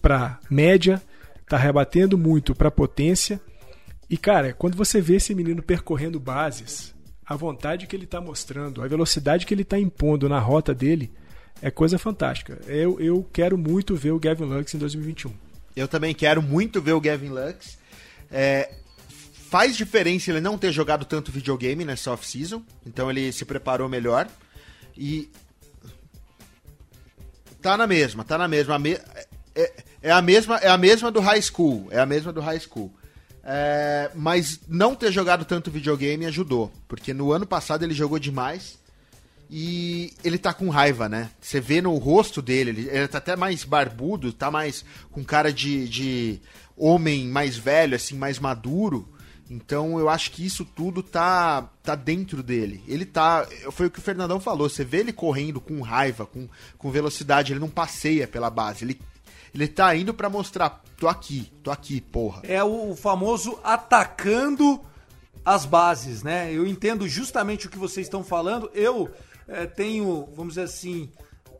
[0.00, 1.02] para média,
[1.42, 3.40] está rebatendo muito para potência.
[4.08, 6.94] E cara, quando você vê esse menino percorrendo bases,
[7.26, 11.12] a vontade que ele está mostrando, a velocidade que ele está impondo na rota dele,
[11.62, 12.58] é coisa fantástica.
[12.66, 15.32] Eu, eu quero muito ver o Gavin Lux em 2021.
[15.76, 17.78] Eu também quero muito ver o Gavin Lux.
[18.30, 18.70] É,
[19.50, 24.28] faz diferença ele não ter jogado tanto videogame nessa off-season, então ele se preparou melhor.
[24.96, 25.28] E.
[27.60, 28.78] Tá na mesma, tá na mesma.
[28.78, 28.98] Me...
[29.54, 29.72] É,
[30.02, 30.56] é, a mesma.
[30.58, 31.88] É a mesma do high school.
[31.90, 32.94] É a mesma do high school.
[33.42, 36.72] É, mas não ter jogado tanto videogame ajudou.
[36.86, 38.78] Porque no ano passado ele jogou demais.
[39.52, 41.28] E ele tá com raiva, né?
[41.40, 45.52] Você vê no rosto dele, ele, ele tá até mais barbudo, tá mais com cara
[45.52, 46.40] de, de
[46.80, 49.08] homem mais velho, assim, mais maduro.
[49.50, 52.82] Então eu acho que isso tudo tá, tá dentro dele.
[52.86, 53.46] Ele tá.
[53.72, 54.68] Foi o que o Fernandão falou.
[54.68, 58.84] Você vê ele correndo com raiva, com, com velocidade, ele não passeia pela base.
[58.84, 59.00] Ele,
[59.52, 62.42] ele tá indo para mostrar, tô aqui, tô aqui, porra.
[62.44, 64.80] É o famoso atacando
[65.44, 66.52] as bases, né?
[66.52, 68.70] Eu entendo justamente o que vocês estão falando.
[68.72, 69.10] Eu
[69.48, 71.10] é, tenho, vamos dizer assim,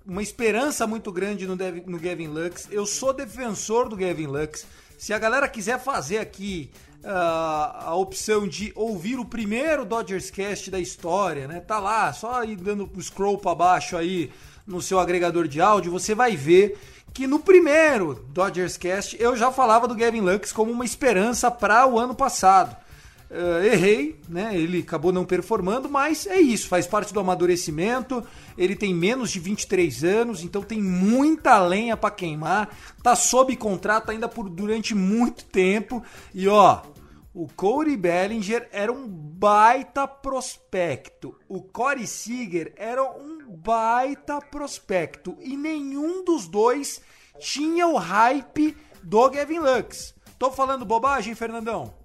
[0.07, 2.69] uma esperança muito grande no, Dev, no Gavin Lux.
[2.71, 4.65] Eu sou defensor do Gavin Lux.
[5.01, 6.71] Se a galera quiser fazer aqui
[7.03, 7.09] uh,
[7.87, 11.59] a opção de ouvir o primeiro Dodgers Cast da história, né?
[11.59, 14.31] Tá lá, só ir dando o scroll para baixo aí
[14.67, 16.79] no seu agregador de áudio, você vai ver
[17.15, 21.87] que no primeiro Dodgers Cast eu já falava do Gavin Lux como uma esperança para
[21.87, 22.77] o ano passado.
[23.31, 24.57] Uh, errei, né?
[24.57, 28.25] Ele acabou não performando, mas é isso, faz parte do amadurecimento.
[28.59, 32.77] Ele tem menos de 23 anos, então tem muita lenha para queimar.
[33.05, 36.03] Tá sob contrato ainda por durante muito tempo.
[36.35, 36.83] E ó,
[37.33, 41.39] o Corey Bellinger era um baita prospecto.
[41.49, 45.37] O Corey Seager era um baita prospecto.
[45.41, 47.01] E nenhum dos dois
[47.39, 50.17] tinha o hype do Gavin Lux.
[50.37, 52.00] Tô falando bobagem, Fernandão?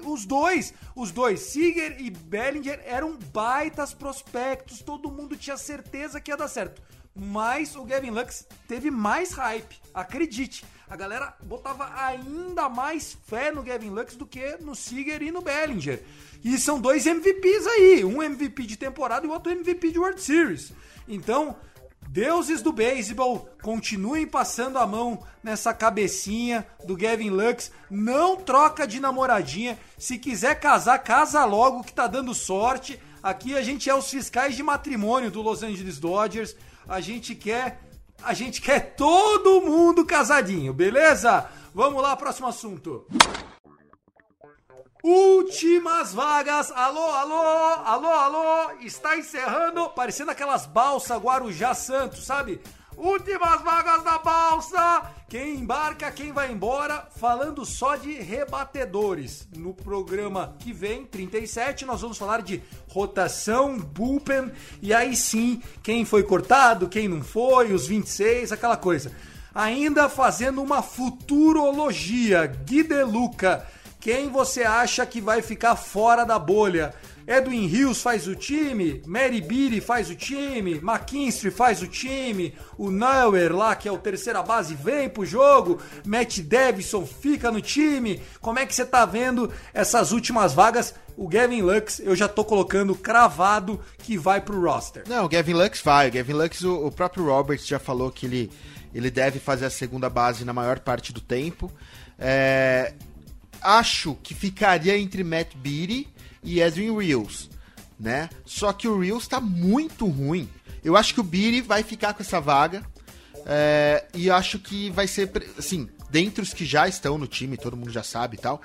[0.00, 6.30] Os dois, os dois, Seager e Bellinger eram baitas prospectos, todo mundo tinha certeza que
[6.30, 6.80] ia dar certo.
[7.14, 10.64] Mas o Gavin Lux teve mais hype, acredite.
[10.88, 15.42] A galera botava ainda mais fé no Gavin Lux do que no Seager e no
[15.42, 16.02] Bellinger.
[16.44, 20.20] E são dois MVPs aí, um MVP de temporada e o outro MVP de World
[20.20, 20.72] Series.
[21.06, 21.56] Então,
[22.12, 27.72] Deuses do beisebol, continuem passando a mão nessa cabecinha do Gavin Lux.
[27.90, 29.78] Não troca de namoradinha.
[29.96, 33.00] Se quiser casar, casa logo que tá dando sorte.
[33.22, 36.54] Aqui a gente é os fiscais de matrimônio do Los Angeles Dodgers.
[36.86, 37.80] A gente quer
[38.22, 41.48] A gente quer todo mundo casadinho, beleza?
[41.74, 43.06] Vamos lá, próximo assunto.
[45.02, 46.70] Últimas vagas.
[46.70, 47.34] Alô, alô,
[47.84, 48.70] alô, alô.
[48.82, 52.60] Está encerrando, parecendo aquelas balsas Guarujá Santos, sabe?
[52.96, 55.02] Últimas vagas da balsa.
[55.28, 57.08] Quem embarca, quem vai embora.
[57.16, 59.48] Falando só de rebatedores.
[59.56, 64.52] No programa que vem, 37, nós vamos falar de rotação, bullpen.
[64.80, 69.10] E aí sim, quem foi cortado, quem não foi, os 26, aquela coisa.
[69.52, 72.46] Ainda fazendo uma futurologia.
[72.46, 73.66] Gui De Luca
[74.02, 76.92] quem você acha que vai ficar fora da bolha?
[77.24, 82.90] Edwin Hills faz o time, Mary Beatty faz o time, McKinstry faz o time, o
[82.90, 88.20] Neuer lá, que é o terceira base, vem pro jogo, Matt Davison fica no time.
[88.40, 90.96] Como é que você tá vendo essas últimas vagas?
[91.16, 95.04] O Gavin Lux, eu já tô colocando cravado que vai pro roster.
[95.06, 96.08] Não, o Gavin Lux vai.
[96.08, 98.50] O Gavin Lux, o, o próprio Roberts já falou que ele,
[98.92, 101.70] ele deve fazer a segunda base na maior parte do tempo.
[102.18, 102.94] É,
[103.62, 106.08] acho que ficaria entre Matt Beatty
[106.42, 107.50] e Edwin Reels,
[107.98, 108.28] né?
[108.44, 110.48] Só que o Reels tá muito ruim.
[110.84, 112.82] Eu acho que o Beatty vai ficar com essa vaga.
[113.44, 117.76] É, e acho que vai ser, assim, dentre os que já estão no time, todo
[117.76, 118.60] mundo já sabe e tal,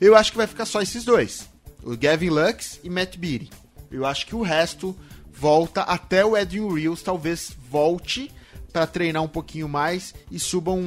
[0.00, 1.48] eu acho que vai ficar só esses dois.
[1.82, 3.50] O Gavin Lux e Matt Beatty.
[3.90, 4.96] Eu acho que o resto
[5.30, 8.30] volta até o Edwin Reels talvez volte
[8.72, 10.78] para treinar um pouquinho mais e suba um,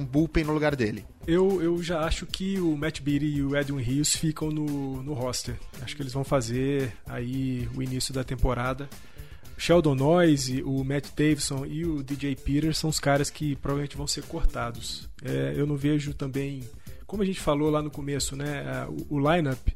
[0.00, 1.06] um bullpen no lugar dele.
[1.26, 5.12] Eu, eu já acho que o Matt Beatty e o Edwin Rios ficam no, no
[5.12, 5.56] roster.
[5.82, 8.88] Acho que eles vão fazer aí o início da temporada.
[9.58, 14.06] Sheldon Noyes, o Matt Davidson e o DJ Peters são os caras que provavelmente vão
[14.06, 15.08] ser cortados.
[15.24, 16.62] É, eu não vejo também,
[17.06, 19.68] como a gente falou lá no começo, né, o, o lineup,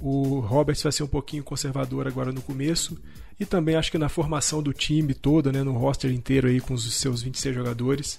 [0.00, 3.00] o Roberts vai ser um pouquinho conservador agora no começo
[3.38, 6.74] e também acho que na formação do time todo, né, no roster inteiro aí com
[6.74, 8.18] os seus 26 jogadores.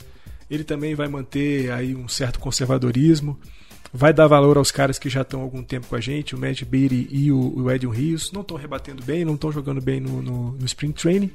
[0.53, 3.39] Ele também vai manter aí um certo conservadorismo,
[3.91, 6.37] vai dar valor aos caras que já estão há algum tempo com a gente, o
[6.37, 8.31] Matt Beatty e o, o Edwin Rios.
[8.31, 11.31] Não estão rebatendo bem, não estão jogando bem no, no, no Spring Training,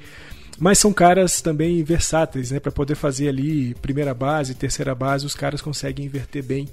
[0.56, 2.60] mas são caras também versáteis, né?
[2.60, 6.68] Para poder fazer ali primeira base, terceira base, os caras conseguem inverter bem.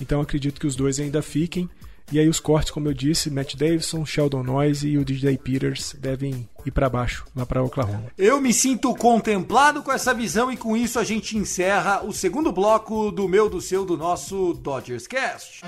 [0.00, 1.70] Então acredito que os dois ainda fiquem.
[2.10, 5.94] E aí os cortes, como eu disse, Matt Davidson, Sheldon Noyes e o DJ Peters
[5.96, 8.04] devem ir para baixo, lá para Oklahoma.
[8.16, 12.52] Eu me sinto contemplado com essa visão e com isso a gente encerra o segundo
[12.52, 15.62] bloco do meu, do seu, do nosso Dodgers Cast.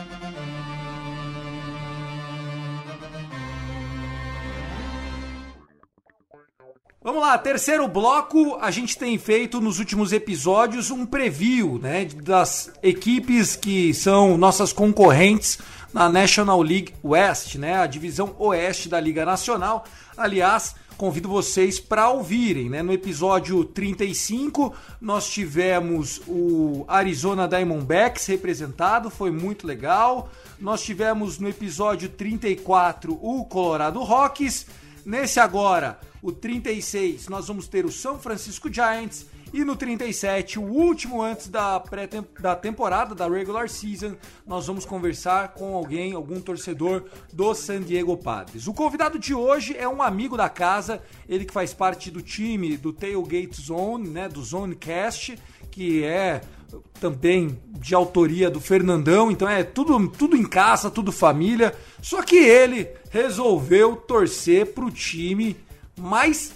[7.06, 12.72] Vamos lá, terceiro bloco, a gente tem feito nos últimos episódios um preview, né, das
[12.82, 15.56] equipes que são nossas concorrentes
[15.94, 19.84] na National League West, né, a divisão oeste da Liga Nacional.
[20.16, 22.82] Aliás, convido vocês para ouvirem, né?
[22.82, 30.30] No episódio 35, nós tivemos o Arizona Diamondbacks representado, foi muito legal.
[30.58, 34.66] Nós tivemos no episódio 34 o Colorado Rockies.
[35.04, 40.62] Nesse agora, o 36, nós vamos ter o São Francisco Giants e no 37, o
[40.62, 42.08] último antes da, pré
[42.40, 44.16] da temporada, da regular season,
[44.46, 48.66] nós vamos conversar com alguém, algum torcedor do San Diego Padres.
[48.66, 52.76] O convidado de hoje é um amigo da casa, ele que faz parte do time
[52.76, 55.38] do Tailgate Zone, né, do Zonecast,
[55.70, 56.40] que é
[57.00, 61.74] também de autoria do Fernandão, então é tudo, tudo em casa, tudo família.
[62.02, 65.56] Só que ele resolveu torcer pro time
[65.98, 66.54] mais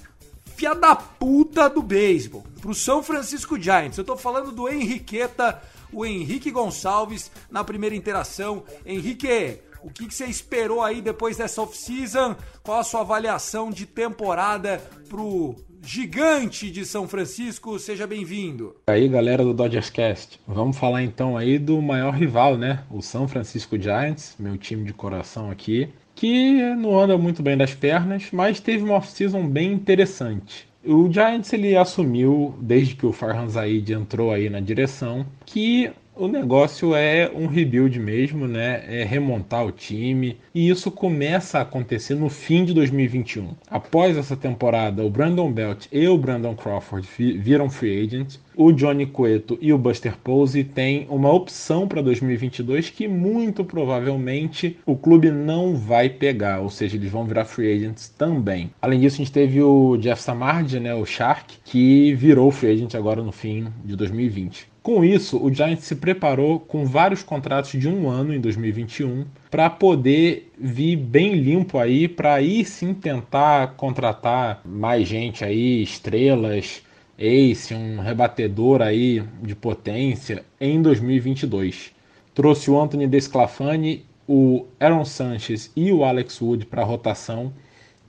[0.60, 3.96] fia da puta do beisebol, pro São Francisco Giants.
[3.96, 5.58] Eu tô falando do Henriqueta,
[5.90, 8.62] o Henrique Gonçalves, na primeira interação.
[8.84, 12.36] Henrique, o que, você esperou aí depois dessa off-season?
[12.62, 17.78] Qual a sua avaliação de temporada pro gigante de São Francisco?
[17.78, 18.76] Seja bem-vindo.
[18.86, 20.38] Aí, galera do Dodgers Cast.
[20.46, 22.84] Vamos falar então aí do maior rival, né?
[22.90, 25.90] O São Francisco Giants, meu time de coração aqui
[26.20, 30.68] que não anda muito bem das pernas, mas teve uma off-season bem interessante.
[30.84, 36.28] O Giants ele assumiu, desde que o Farhan Zaid entrou aí na direção, que o
[36.28, 38.84] negócio é um rebuild mesmo, né?
[38.86, 40.36] É remontar o time.
[40.54, 43.54] E isso começa a acontecer no fim de 2021.
[43.70, 47.08] Após essa temporada, o Brandon Belt e o Brandon Crawford
[47.38, 48.38] viram free agents.
[48.54, 54.76] O Johnny Cueto e o Buster Posey têm uma opção para 2022 que muito provavelmente
[54.84, 58.70] o clube não vai pegar, ou seja, eles vão virar free agents também.
[58.82, 62.94] Além disso, a gente teve o Jeff Samardzija, né, o Shark, que virou free agent
[62.94, 64.69] agora no fim de 2020.
[64.82, 69.68] Com isso, o Giants se preparou com vários contratos de um ano em 2021 para
[69.68, 76.82] poder vir bem limpo aí, para aí sim tentar contratar mais gente aí, estrelas,
[77.18, 81.92] ace, um rebatedor aí de potência em 2022.
[82.34, 87.52] Trouxe o Anthony Desclafani, o Aaron Sanchez e o Alex Wood para a rotação.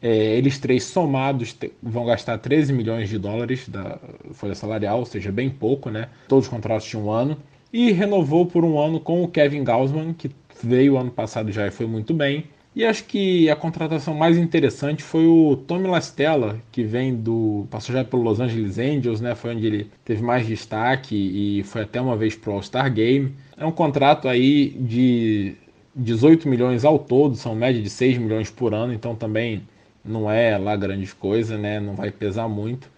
[0.02, 4.00] É, eles três somados vão gastar 13 milhões de dólares da
[4.34, 6.10] folha salarial, ou seja, bem pouco, né?
[6.28, 7.38] Todos os contratos de um ano.
[7.72, 10.32] E renovou por um ano com o Kevin Gausman, que
[10.64, 12.46] veio ano passado já e foi muito bem.
[12.74, 17.68] E acho que a contratação mais interessante foi o Tommy Lastella, que vem do.
[17.70, 19.36] passou já pelo Los Angeles Angels, né?
[19.36, 23.36] Foi onde ele teve mais destaque e foi até uma vez pro All-Star Game.
[23.58, 25.54] É um contrato aí de
[25.94, 29.64] 18 milhões ao todo, são média de 6 milhões por ano, então também
[30.04, 31.80] não é lá grande coisa, né?
[31.80, 32.90] Não vai pesar muito.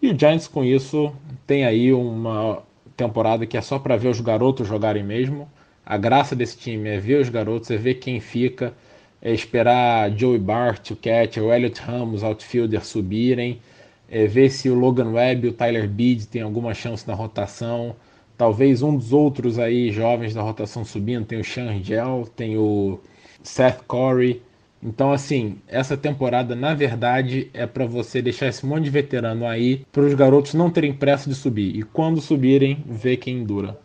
[0.00, 1.12] E o Giants com isso
[1.46, 2.62] tem aí uma
[2.96, 5.48] temporada que é só para ver os garotos jogarem mesmo.
[5.84, 8.74] A graça desse time é ver os garotos, é ver quem fica
[9.24, 13.58] é esperar Joey Bart, o catcher, o Elliot Ramos, outfielder, subirem,
[14.06, 17.96] é ver se o Logan Webb e o Tyler Beede tem alguma chance na rotação.
[18.36, 23.00] Talvez um dos outros aí jovens da rotação subindo, tem o Sean Gel, tem o
[23.42, 24.42] Seth Corey.
[24.84, 29.84] Então, assim, essa temporada, na verdade, é para você deixar esse monte de veterano aí,
[29.90, 31.74] para os garotos não terem pressa de subir.
[31.74, 33.80] E quando subirem, ver quem dura.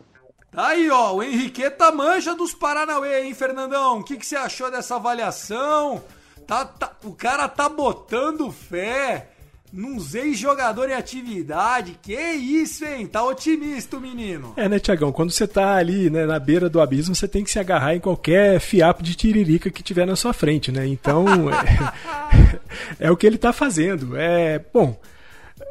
[0.52, 4.00] Tá aí, ó, o Henriqueta manja dos Paranauê, hein, Fernandão?
[4.00, 6.02] O que, que você achou dessa avaliação?
[6.46, 9.29] Tá, tá, o cara tá botando fé
[9.72, 11.98] nos ex-jogador em atividade.
[12.02, 13.06] Que isso, hein?
[13.06, 14.52] Tá otimista o menino.
[14.56, 15.12] É, né, Tiagão?
[15.12, 18.00] Quando você tá ali né, na beira do abismo, você tem que se agarrar em
[18.00, 20.86] qualquer fiapo de tiririca que tiver na sua frente, né?
[20.86, 21.26] Então,
[22.98, 24.16] é, é, o que ele tá fazendo.
[24.16, 24.98] É, bom,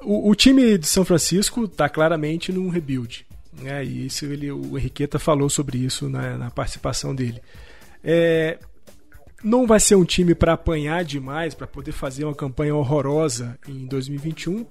[0.01, 3.25] o, o time de São Francisco tá claramente num rebuild.
[3.65, 7.41] É, e isso ele, o Henriqueta falou sobre isso na, na participação dele.
[8.03, 8.57] É,
[9.43, 13.85] não vai ser um time para apanhar demais, para poder fazer uma campanha horrorosa em
[13.85, 14.65] 2021,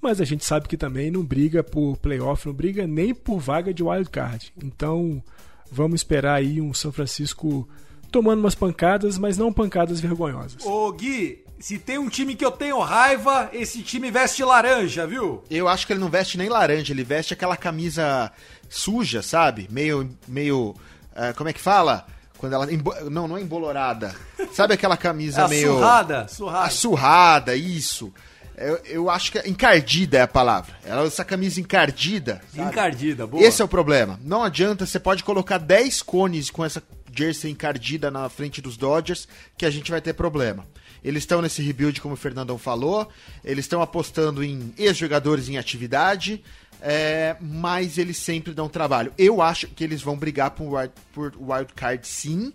[0.00, 3.72] mas a gente sabe que também não briga por playoff, não briga nem por vaga
[3.72, 4.52] de wild card.
[4.62, 5.22] Então
[5.70, 7.68] vamos esperar aí um São Francisco
[8.10, 10.64] tomando umas pancadas, mas não pancadas vergonhosas.
[10.64, 15.42] Ô Gui, se tem um time que eu tenho raiva, esse time veste laranja, viu?
[15.50, 18.30] Eu acho que ele não veste nem laranja, ele veste aquela camisa
[18.68, 19.66] suja, sabe?
[19.70, 20.10] Meio.
[20.28, 20.74] meio.
[21.12, 22.06] Uh, como é que fala?
[22.38, 22.66] Quando ela.
[23.10, 24.14] Não, não é embolorada.
[24.52, 25.72] Sabe aquela camisa é meio.
[25.72, 26.70] Surrada, surrada.
[26.70, 28.12] surrada, isso.
[28.56, 30.76] Eu, eu, acho que é encardida é a palavra.
[30.84, 32.40] Ela essa camisa encardida.
[32.54, 32.68] Sabe?
[32.68, 33.42] Encardida, boa.
[33.42, 34.18] Esse é o problema.
[34.22, 36.82] Não adianta, você pode colocar 10 cones com essa
[37.12, 39.26] jersey encardida na frente dos Dodgers,
[39.56, 40.64] que a gente vai ter problema.
[41.02, 43.08] Eles estão nesse rebuild, como o Fernandão falou.
[43.44, 46.42] Eles estão apostando em ex-jogadores em atividade.
[46.86, 49.10] É, mas eles sempre dão trabalho.
[49.16, 50.92] Eu acho que eles vão brigar por, wild,
[51.40, 52.52] wildcard sim.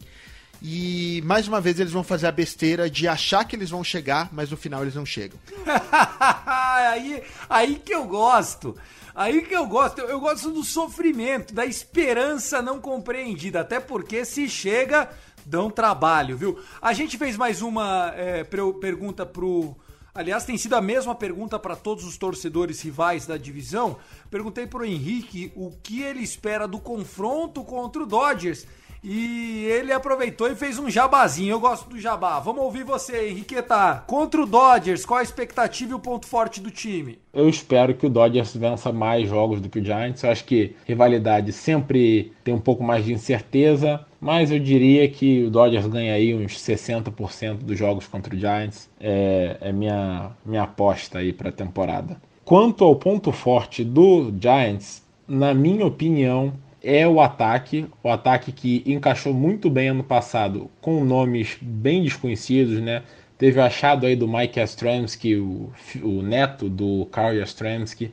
[0.61, 4.29] E mais uma vez eles vão fazer a besteira de achar que eles vão chegar,
[4.31, 5.39] mas no final eles não chegam.
[6.45, 8.77] aí, aí que eu gosto.
[9.15, 9.99] Aí que eu gosto.
[9.99, 13.61] Eu, eu gosto do sofrimento, da esperança não compreendida.
[13.61, 15.09] Até porque se chega,
[15.43, 16.59] dão trabalho, viu?
[16.79, 19.75] A gente fez mais uma é, pergunta pro.
[20.13, 23.97] Aliás, tem sido a mesma pergunta para todos os torcedores rivais da divisão.
[24.29, 28.65] Perguntei pro Henrique o que ele espera do confronto contra o Dodgers.
[29.03, 31.51] E ele aproveitou e fez um jabazinho.
[31.51, 32.39] Eu gosto do jabá.
[32.39, 34.03] Vamos ouvir você, Henriqueta.
[34.05, 37.17] Contra o Dodgers, qual a expectativa e o ponto forte do time?
[37.33, 40.23] Eu espero que o Dodgers vença mais jogos do que o Giants.
[40.23, 44.05] Eu acho que rivalidade sempre tem um pouco mais de incerteza.
[44.19, 48.89] Mas eu diria que o Dodgers ganha aí uns 60% dos jogos contra o Giants.
[48.99, 52.21] É, é minha, minha aposta aí para a temporada.
[52.43, 56.51] Quanto ao ponto forte do Giants, na minha opinião,
[56.83, 62.79] é o ataque, o ataque que encaixou muito bem ano passado com nomes bem desconhecidos,
[62.79, 63.03] né?
[63.37, 65.71] Teve o achado aí do Mike Yastrzemski, o,
[66.03, 68.11] o neto do Carl Yastrzemski.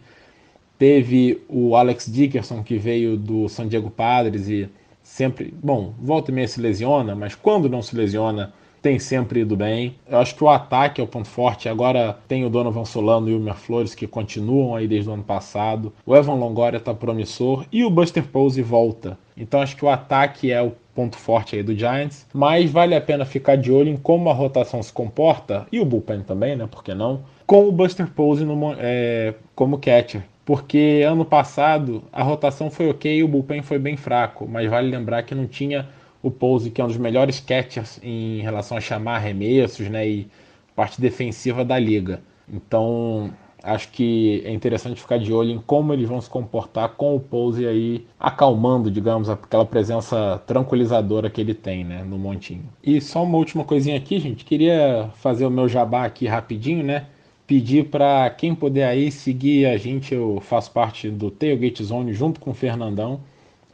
[0.79, 4.69] Teve o Alex Dickerson, que veio do San Diego Padres e
[5.03, 8.53] sempre, bom, volta e meia se lesiona, mas quando não se lesiona,
[8.83, 9.97] tem sempre ido bem.
[10.09, 11.69] Eu acho que o ataque é o ponto forte.
[11.69, 15.23] Agora tem o Donovan Solano e o Mer Flores que continuam aí desde o ano
[15.23, 15.93] passado.
[16.05, 19.19] O Evan Longoria está promissor e o Buster Posey volta.
[19.37, 23.01] Então acho que o ataque é o ponto forte aí do Giants, mas vale a
[23.01, 26.67] pena ficar de olho em como a rotação se comporta e o bullpen também, né?
[26.67, 27.23] Por que não?
[27.47, 30.23] Com o Buster Posey no, é, como catcher.
[30.47, 34.89] Porque ano passado a rotação foi ok e o bullpen foi bem fraco, mas vale
[34.89, 35.89] lembrar que não tinha
[36.27, 40.29] o Pose, que é um dos melhores catchers em relação a chamar arremessos né, e
[40.75, 42.21] parte defensiva da liga.
[42.53, 43.31] Então,
[43.63, 47.21] acho que é interessante ficar de olho em como eles vão se comportar com o
[47.21, 52.65] Pose aí acalmando, digamos, aquela presença tranquilizadora que ele tem né, no montinho.
[52.83, 54.45] E só uma última coisinha aqui, gente.
[54.45, 57.07] Queria fazer o meu jabá aqui rapidinho, né?
[57.47, 62.41] pedir para quem puder aí seguir a gente, eu faço parte do Tailgate Zone junto
[62.41, 63.21] com o Fernandão,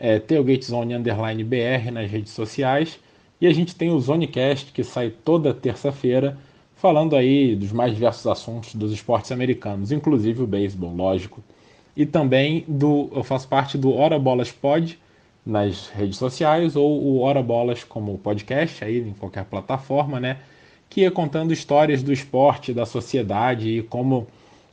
[0.03, 2.99] é Tailgate Zone Underline BR nas redes sociais,
[3.41, 6.37] e a gente tem o Zonecast que sai toda terça-feira,
[6.75, 11.41] falando aí dos mais diversos assuntos dos esportes americanos, inclusive o beisebol, lógico.
[11.97, 14.99] E também do, eu faço parte do Hora Bolas Pod
[15.47, 20.39] nas redes sociais ou o Hora Bolas como podcast aí em qualquer plataforma, né?
[20.91, 24.27] Que é contando histórias do esporte, da sociedade e como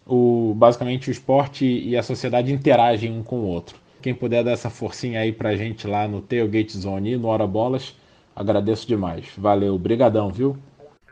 [0.08, 3.78] o basicamente o esporte e a sociedade interagem um com o outro.
[4.02, 7.46] Quem puder dar essa forcinha aí pra gente lá no Tailgate Zone e no Hora
[7.46, 7.96] Bolas,
[8.36, 9.26] agradeço demais.
[9.38, 10.58] Valeu, brigadão, viu?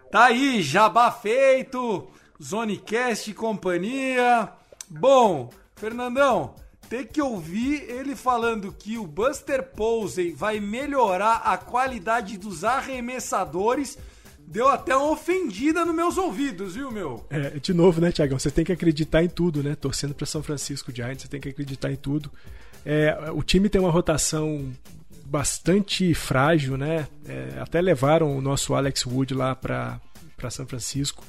[0.09, 2.07] Tá aí, jabá feito,
[2.41, 4.49] Zonecast e companhia.
[4.89, 6.55] Bom, Fernandão,
[6.89, 13.97] tem que ouvir ele falando que o Buster Posey vai melhorar a qualidade dos arremessadores.
[14.49, 17.25] Deu até uma ofendida nos meus ouvidos, viu, meu?
[17.29, 18.39] É, de novo, né, Tiagão?
[18.39, 19.75] Você tem que acreditar em tudo, né?
[19.75, 22.31] Torcendo para São Francisco Giants, você tem que acreditar em tudo.
[22.85, 24.71] É, o time tem uma rotação
[25.25, 27.09] bastante frágil, né?
[27.27, 29.99] É, até levaram o nosso Alex Wood lá para
[30.49, 31.25] São Francisco,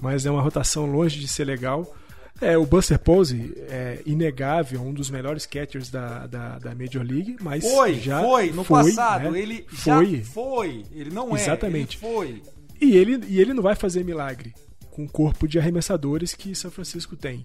[0.00, 1.96] mas é uma rotação longe de ser legal.
[2.40, 7.36] É, o Buster Posey é inegável, um dos melhores catchers da, da, da Major League,
[7.40, 9.40] mas foi, já foi, no foi, passado, né?
[9.40, 10.16] ele foi.
[10.16, 11.98] já foi, ele não é, Exatamente.
[12.00, 12.42] ele foi.
[12.80, 14.54] E ele, e ele não vai fazer milagre
[14.90, 17.44] com o corpo de arremessadores que São Francisco tem.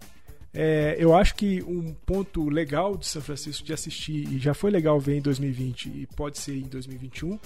[0.53, 4.71] É, eu acho que um ponto legal de São Francisco de assistir, e já foi
[4.71, 7.37] legal ver em 2020 e pode ser em 2021,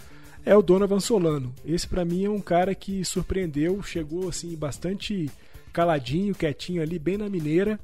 [0.45, 1.53] é o Donovan Solano.
[1.65, 5.29] Esse para mim é um cara que surpreendeu, chegou assim bastante
[5.73, 7.79] caladinho, quietinho ali, bem na mineira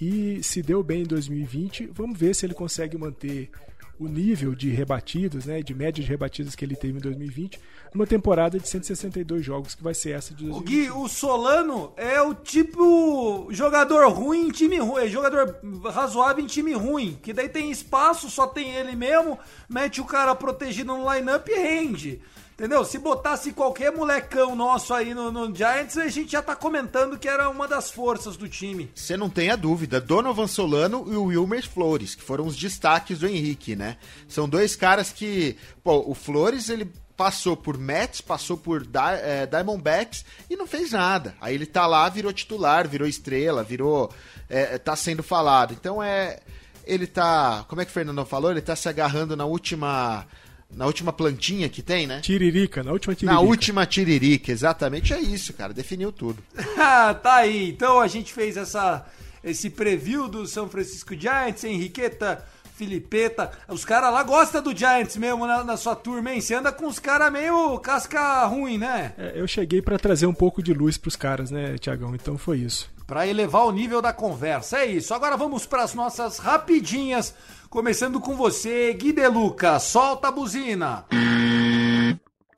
[0.00, 1.90] e se deu bem em 2020.
[1.92, 3.50] Vamos ver se ele consegue manter
[3.98, 7.60] o nível de rebatidas, né, de média de rebatidas que ele teve em 2020,
[7.94, 10.66] numa temporada de 162 jogos que vai ser essa de O 2020.
[10.66, 16.46] Gui, o Solano é o tipo jogador ruim em time ruim, é jogador razoável em
[16.46, 19.38] time ruim, que daí tem espaço, só tem ele mesmo,
[19.68, 22.20] mete o cara protegido no lineup e rende.
[22.54, 22.84] Entendeu?
[22.84, 27.28] Se botasse qualquer molecão nosso aí no, no Giants, a gente já tá comentando que
[27.28, 28.88] era uma das forças do time.
[28.94, 33.26] Você não tenha dúvida, Donovan Solano e o Wilmer Flores, que foram os destaques do
[33.26, 33.96] Henrique, né?
[34.28, 38.86] São dois caras que, pô, o Flores, ele passou por Mets, passou por
[39.22, 41.34] eh, Diamondbacks e não fez nada.
[41.40, 44.12] Aí ele tá lá, virou titular, virou estrela, virou,
[44.48, 45.72] eh, tá sendo falado.
[45.72, 46.40] Então é,
[46.84, 48.50] ele tá, como é que o Fernando falou?
[48.50, 50.26] Ele tá se agarrando na última,
[50.70, 52.20] na última plantinha que tem, né?
[52.20, 53.40] Tiririca, na última tiririca.
[53.40, 55.72] Na última tiririca, exatamente é isso, cara.
[55.72, 56.42] Definiu tudo.
[56.86, 57.70] Ah, tá aí.
[57.70, 59.06] Então a gente fez essa,
[59.42, 62.44] esse preview do São Francisco Giants, Henriqueta,
[62.74, 63.52] Filipeta.
[63.68, 66.40] Os caras lá gostam do Giants mesmo na, na sua turma, hein?
[66.40, 69.12] Você anda com os caras meio casca ruim, né?
[69.16, 72.14] É, eu cheguei pra trazer um pouco de luz pros caras, né, Tiagão?
[72.14, 72.92] Então foi isso.
[73.06, 74.78] Pra elevar o nível da conversa.
[74.78, 75.14] É isso.
[75.14, 77.34] Agora vamos para as nossas rapidinhas.
[77.70, 79.78] Começando com você, Gui De Luca.
[79.78, 81.04] Solta a buzina.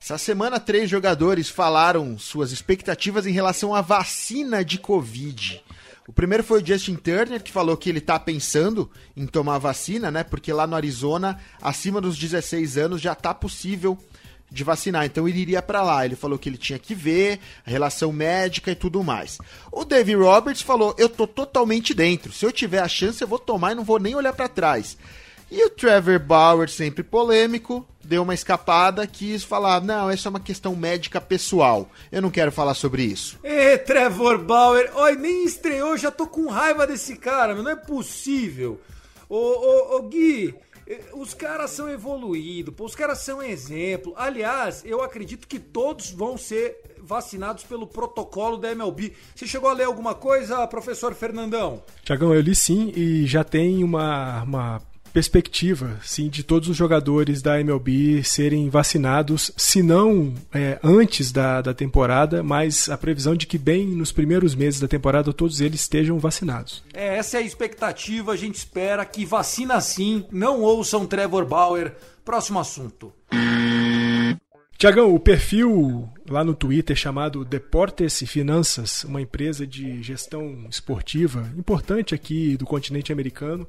[0.01, 5.61] Essa semana, três jogadores falaram suas expectativas em relação à vacina de Covid.
[6.07, 10.09] O primeiro foi o Justin Turner, que falou que ele tá pensando em tomar vacina,
[10.09, 10.23] né?
[10.23, 13.97] Porque lá no Arizona, acima dos 16 anos, já tá possível
[14.49, 15.05] de vacinar.
[15.05, 16.05] Então ele iria para lá.
[16.05, 19.37] Ele falou que ele tinha que ver a relação médica e tudo mais.
[19.69, 22.31] O Dave Roberts falou: "Eu tô totalmente dentro.
[22.31, 24.97] Se eu tiver a chance, eu vou tomar e não vou nem olhar para trás."
[25.51, 30.39] E o Trevor Bauer, sempre polêmico, deu uma escapada, quis falar: "Não, essa é uma
[30.39, 31.89] questão médica pessoal.
[32.11, 34.91] Eu não quero falar sobre isso." Ê, Trevor Bauer.
[34.95, 37.63] Oi, nem estreou, já tô com raiva desse cara, meu.
[37.63, 38.79] Não é possível.
[39.29, 40.55] Ô, ô, ô Gui,
[40.87, 44.13] eh, os caras são evoluídos, os caras são exemplo.
[44.15, 49.13] Aliás, eu acredito que todos vão ser vacinados pelo protocolo da MLB.
[49.35, 51.83] Você chegou a ler alguma coisa, professor Fernandão?
[52.03, 54.81] Tiagão, eu li sim e já tem uma, uma
[55.13, 61.61] perspectiva sim de todos os jogadores da MLB serem vacinados, se não é, antes da,
[61.61, 65.81] da temporada, mas a previsão de que bem nos primeiros meses da temporada todos eles
[65.81, 66.83] estejam vacinados.
[66.93, 71.95] É, essa é a expectativa, a gente espera que vacina sim, não ouçam Trevor Bauer.
[72.23, 73.13] Próximo assunto.
[74.77, 81.49] Tiagão, o perfil lá no Twitter chamado Deportes e Finanças, uma empresa de gestão esportiva
[81.57, 83.67] importante aqui do continente americano,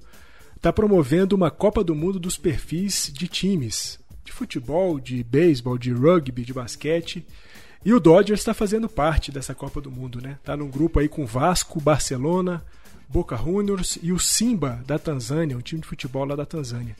[0.58, 5.92] está promovendo uma Copa do Mundo dos perfis de times, de futebol, de beisebol, de
[5.92, 7.24] rugby, de basquete.
[7.84, 10.36] E o Dodgers está fazendo parte dessa Copa do Mundo, né?
[10.42, 12.64] Tá num grupo aí com Vasco, Barcelona,
[13.08, 16.96] Boca Juniors e o Simba da Tanzânia, um time de futebol lá da Tanzânia.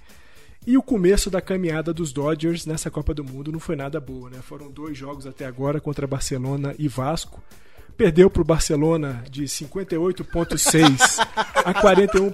[0.64, 4.30] E o começo da caminhada dos Dodgers nessa Copa do Mundo não foi nada boa,
[4.30, 4.38] né?
[4.40, 7.42] Foram dois jogos até agora contra Barcelona e Vasco.
[7.96, 11.26] perdeu para o Barcelona de 58,6
[11.64, 12.32] a 41.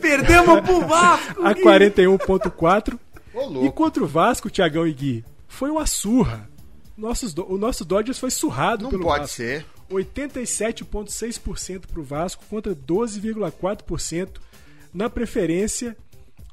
[0.00, 1.42] Perdemos pro Vasco!
[1.46, 2.98] a 41,4.
[3.34, 3.66] Ô, louco.
[3.66, 6.48] E contra o Vasco, Tiagão e Gui, foi uma surra.
[6.96, 9.36] Nossos, o nosso Dodgers foi surrado Não pelo pode Vasco.
[9.36, 9.66] ser.
[9.90, 14.28] 87,6% para o Vasco contra 12,4%
[14.92, 15.96] na preferência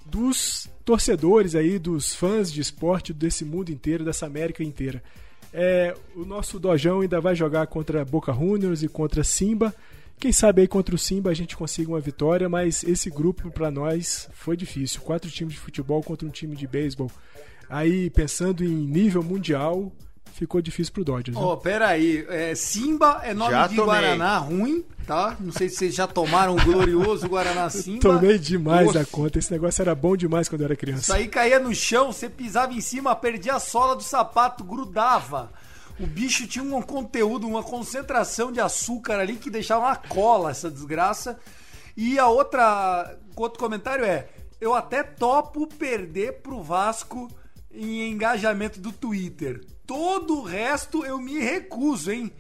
[0.06, 5.02] dos torcedores aí, dos fãs de esporte desse mundo inteiro, dessa América inteira.
[5.54, 9.74] É, o nosso Dojão ainda vai jogar contra Boca Juniors e contra Simba.
[10.24, 13.70] Quem sabe aí contra o Simba a gente consiga uma vitória, mas esse grupo para
[13.70, 15.02] nós foi difícil.
[15.02, 17.12] Quatro times de futebol contra um time de beisebol.
[17.70, 19.92] Aí, pensando em nível mundial,
[20.32, 21.38] ficou difícil pro Dodgers.
[21.38, 21.44] né?
[21.44, 22.26] Ó, peraí.
[22.30, 23.96] É, Simba é nome Já de tomei.
[23.96, 25.36] Guaraná ruim, tá?
[25.42, 28.00] Não sei se vocês já tomaram o glorioso Guaraná Simba.
[28.00, 29.02] Tomei demais Nossa.
[29.02, 29.40] a conta.
[29.40, 31.16] Esse negócio era bom demais quando eu era Isso criança.
[31.16, 35.52] aí caía no chão, você pisava em cima, perdia a sola do sapato, grudava.
[36.04, 40.70] O bicho tinha um conteúdo, uma concentração de açúcar ali que deixava uma cola essa
[40.70, 41.40] desgraça.
[41.96, 44.28] E a outra, outro comentário é:
[44.60, 47.30] eu até topo perder pro Vasco
[47.72, 49.66] em engajamento do Twitter.
[49.88, 52.34] Todo o resto eu me recuso, hein?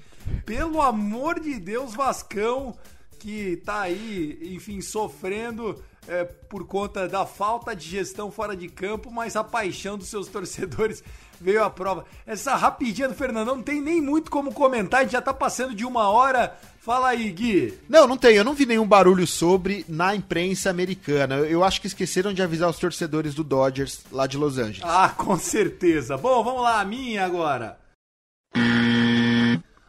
[0.46, 2.78] Pelo amor de Deus, Vascão,
[3.18, 9.10] que tá aí, enfim, sofrendo é, por conta da falta de gestão fora de campo,
[9.10, 11.02] mas a paixão dos seus torcedores
[11.44, 12.06] veio à prova.
[12.26, 15.76] Essa rapidinha do Fernandão não tem nem muito como comentar, a gente já tá passando
[15.76, 16.58] de uma hora.
[16.80, 17.80] Fala aí, Gui.
[17.88, 18.36] Não, não tem.
[18.36, 21.36] Eu não vi nenhum barulho sobre na imprensa americana.
[21.36, 24.82] Eu, eu acho que esqueceram de avisar os torcedores do Dodgers lá de Los Angeles.
[24.84, 26.18] Ah, com certeza.
[26.18, 27.78] Bom, vamos lá, a minha agora.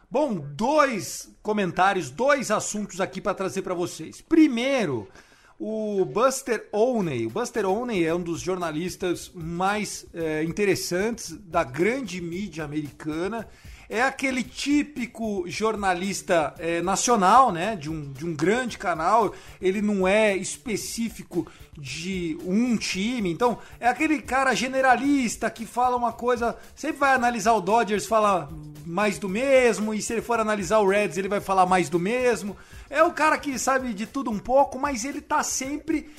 [0.09, 4.21] Bom, dois comentários, dois assuntos aqui para trazer para vocês.
[4.21, 5.09] Primeiro,
[5.59, 7.25] o Buster Olney.
[7.25, 13.47] O Buster Olney é um dos jornalistas mais eh, interessantes da grande mídia americana.
[13.87, 17.75] É aquele típico jornalista eh, nacional, né?
[17.75, 19.33] De um, de um grande canal.
[19.61, 21.47] Ele não é específico
[21.77, 23.31] de um time.
[23.31, 26.57] Então, é aquele cara generalista que fala uma coisa.
[26.75, 28.49] Sempre vai analisar o Dodgers, fala
[28.85, 29.93] mais do mesmo.
[29.93, 32.57] E se ele for analisar o Reds, ele vai falar mais do mesmo.
[32.89, 36.09] É o cara que sabe de tudo um pouco, mas ele tá sempre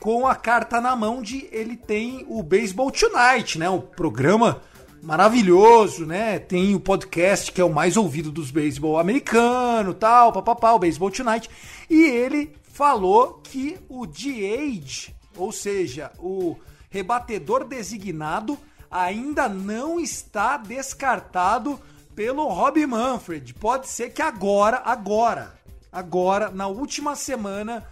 [0.00, 3.68] com a carta na mão de ele tem o Baseball Tonight, né?
[3.70, 4.60] O programa
[5.02, 6.38] maravilhoso, né?
[6.38, 11.10] Tem o podcast que é o mais ouvido dos beisebol americano, tal, papapá, o Baseball
[11.10, 11.48] Tonight.
[11.88, 16.56] E ele falou que o DH, ou seja, o
[16.90, 18.58] rebatedor designado,
[18.90, 21.80] ainda não está descartado
[22.14, 23.54] pelo Rob Manfred.
[23.54, 25.54] Pode ser que agora, agora,
[25.92, 27.84] agora, na última semana,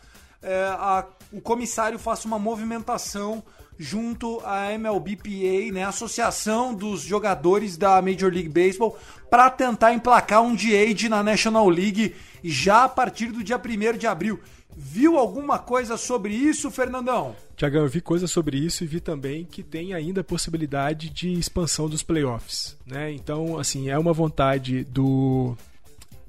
[0.43, 3.43] é, a- o comissário faça uma movimentação
[3.79, 8.99] junto à MLBPA, né, Associação dos Jogadores da Major League Baseball,
[9.31, 14.07] para tentar emplacar um DH na National League já a partir do dia 1 de
[14.07, 14.41] abril.
[14.77, 17.35] Viu alguma coisa sobre isso, Fernandão?
[17.57, 21.33] Tiagão, eu vi coisas sobre isso e vi também que tem ainda a possibilidade de
[21.33, 22.77] expansão dos playoffs.
[22.87, 23.13] Né?
[23.13, 25.57] Então, assim, é uma vontade do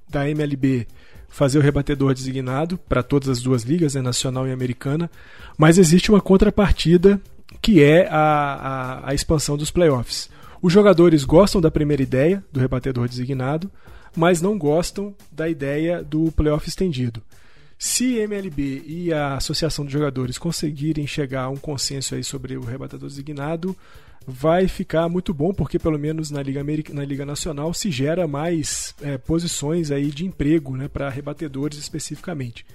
[0.09, 0.87] da MLB
[1.31, 5.09] fazer o rebatedor designado para todas as duas ligas, né, nacional e americana,
[5.57, 7.19] mas existe uma contrapartida
[7.61, 8.19] que é a,
[9.03, 10.29] a, a expansão dos playoffs.
[10.61, 13.71] Os jogadores gostam da primeira ideia do rebatedor designado,
[14.15, 17.21] mas não gostam da ideia do playoff estendido.
[17.83, 22.61] Se MLB e a Associação de Jogadores conseguirem chegar a um consenso aí sobre o
[22.61, 23.75] rebatedor designado,
[24.27, 28.27] vai ficar muito bom, porque pelo menos na Liga, Ameri- na Liga Nacional se gera
[28.27, 32.67] mais é, posições aí de emprego né, para rebatedores especificamente.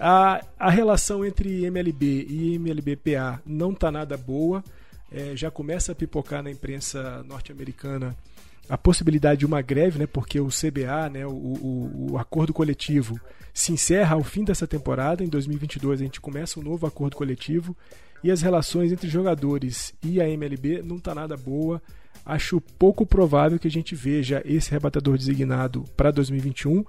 [0.00, 4.64] A, a relação entre MLB e MLBPA não está nada boa,
[5.12, 8.16] é, já começa a pipocar na imprensa norte-americana
[8.68, 13.18] a possibilidade de uma greve, né, porque o CBA, né, o, o, o acordo coletivo,
[13.52, 15.24] se encerra ao fim dessa temporada.
[15.24, 17.76] Em 2022 a gente começa um novo acordo coletivo
[18.22, 21.80] e as relações entre jogadores e a MLB não está nada boa.
[22.24, 26.84] Acho pouco provável que a gente veja esse rebatedor designado para 2021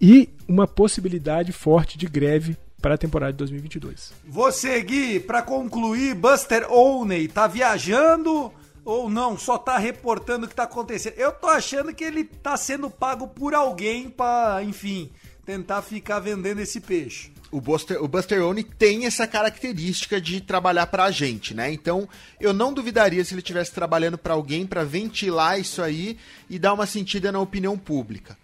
[0.00, 4.12] e uma possibilidade forte de greve para a temporada de 2022.
[4.26, 8.52] Você, Gui, pra concluir, Buster Olney tá viajando
[8.90, 9.38] ou não?
[9.38, 11.14] Só tá reportando o que tá acontecendo?
[11.14, 15.10] Eu tô achando que ele tá sendo pago por alguém pra, enfim,
[15.44, 17.32] tentar ficar vendendo esse peixe.
[17.52, 21.72] O Buster, o Buster Olney tem essa característica de trabalhar pra gente, né?
[21.72, 26.16] Então, eu não duvidaria se ele estivesse trabalhando pra alguém pra ventilar isso aí
[26.48, 28.38] e dar uma sentida na opinião pública.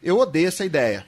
[0.00, 1.04] Eu odeio essa ideia.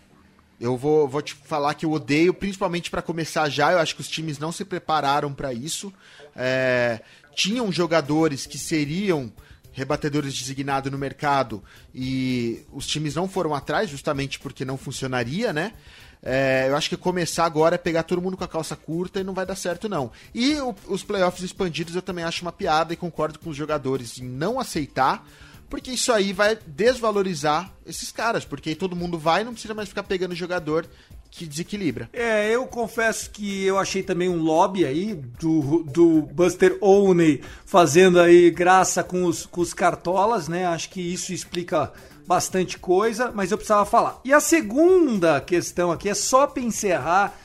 [0.60, 3.72] Eu vou, vou te falar que eu odeio, principalmente pra começar já.
[3.72, 5.92] Eu acho que os times não se prepararam pra isso.
[6.34, 7.00] É,
[7.36, 9.30] tinham jogadores que seriam
[9.70, 11.62] rebatedores designados no mercado
[11.94, 15.74] e os times não foram atrás, justamente porque não funcionaria, né?
[16.22, 19.24] É, eu acho que começar agora é pegar todo mundo com a calça curta e
[19.24, 20.10] não vai dar certo, não.
[20.34, 24.18] E o, os playoffs expandidos eu também acho uma piada e concordo com os jogadores
[24.18, 25.28] em não aceitar,
[25.68, 30.04] porque isso aí vai desvalorizar esses caras, porque todo mundo vai não precisa mais ficar
[30.04, 30.88] pegando jogador
[31.30, 32.08] que desequilibra.
[32.12, 38.20] É, eu confesso que eu achei também um lobby aí do, do Buster Olney fazendo
[38.20, 40.66] aí graça com os, com os cartolas, né?
[40.66, 41.92] Acho que isso explica
[42.26, 44.20] bastante coisa, mas eu precisava falar.
[44.24, 47.38] E a segunda questão aqui é só para encerrar.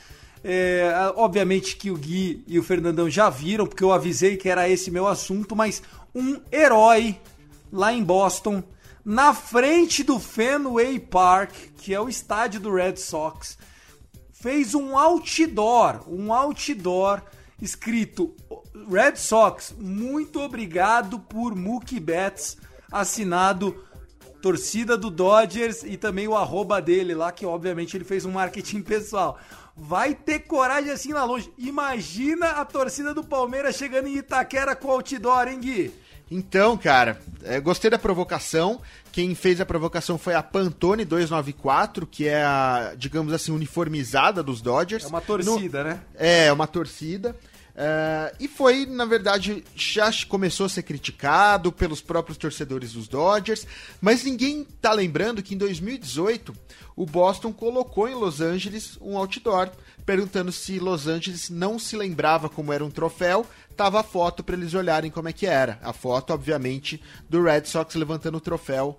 [0.44, 4.68] É, obviamente que o Gui e o Fernandão já viram, porque eu avisei que era
[4.68, 5.80] esse meu assunto, mas
[6.12, 7.16] um herói
[7.72, 8.62] lá em Boston,
[9.04, 13.56] na frente do Fenway Park, que é o estádio do Red Sox,
[14.42, 17.22] fez um outdoor, um outdoor
[17.60, 18.34] escrito
[18.90, 22.56] Red Sox, muito obrigado por Mookie Betts,
[22.90, 23.84] assinado
[24.42, 28.82] torcida do Dodgers e também o arroba dele lá, que obviamente ele fez um marketing
[28.82, 29.38] pessoal.
[29.76, 31.52] Vai ter coragem assim lá longe.
[31.56, 35.94] Imagina a torcida do Palmeiras chegando em Itaquera com outdoor, hein, Gui?
[36.34, 38.80] Então, cara, é, gostei da provocação.
[39.12, 44.62] Quem fez a provocação foi a Pantone 294, que é a, digamos assim, uniformizada dos
[44.62, 45.04] Dodgers.
[45.04, 46.00] É uma torcida, No- né?
[46.14, 47.36] É, uma torcida.
[47.76, 53.66] É, e foi, na verdade, já começou a ser criticado pelos próprios torcedores dos Dodgers,
[54.00, 56.54] mas ninguém tá lembrando que em 2018
[56.96, 59.70] o Boston colocou em Los Angeles um outdoor
[60.04, 63.46] perguntando se Los Angeles não se lembrava como era um troféu.
[63.76, 65.78] Tava a foto para eles olharem como é que era.
[65.82, 68.98] A foto, obviamente, do Red Sox levantando o troféu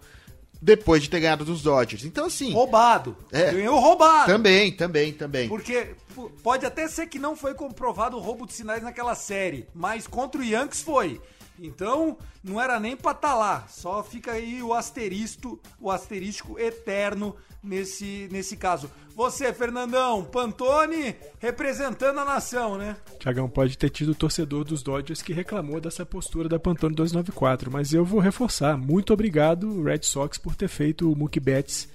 [0.61, 2.05] depois de ter ganhado dos Dodgers.
[2.05, 2.53] Então, assim.
[2.53, 3.17] Roubado.
[3.31, 3.51] É.
[3.51, 4.31] Ganhou roubado.
[4.31, 5.49] Também, também, também.
[5.49, 5.93] Porque
[6.41, 10.39] pode até ser que não foi comprovado o roubo de sinais naquela série, mas contra
[10.39, 11.21] o Yankees foi.
[11.59, 13.65] Então, não era nem pra estar lá.
[13.67, 18.89] Só fica aí o asterisco, o asterisco eterno nesse, nesse caso.
[19.15, 22.97] Você, Fernandão, Pantone, representando a nação, né?
[23.19, 27.71] Tiagão, pode ter tido o torcedor dos Dodgers que reclamou dessa postura da Pantone 294,
[27.71, 28.75] mas eu vou reforçar.
[28.77, 31.87] Muito obrigado, Red Sox, por ter feito o Mookie Betts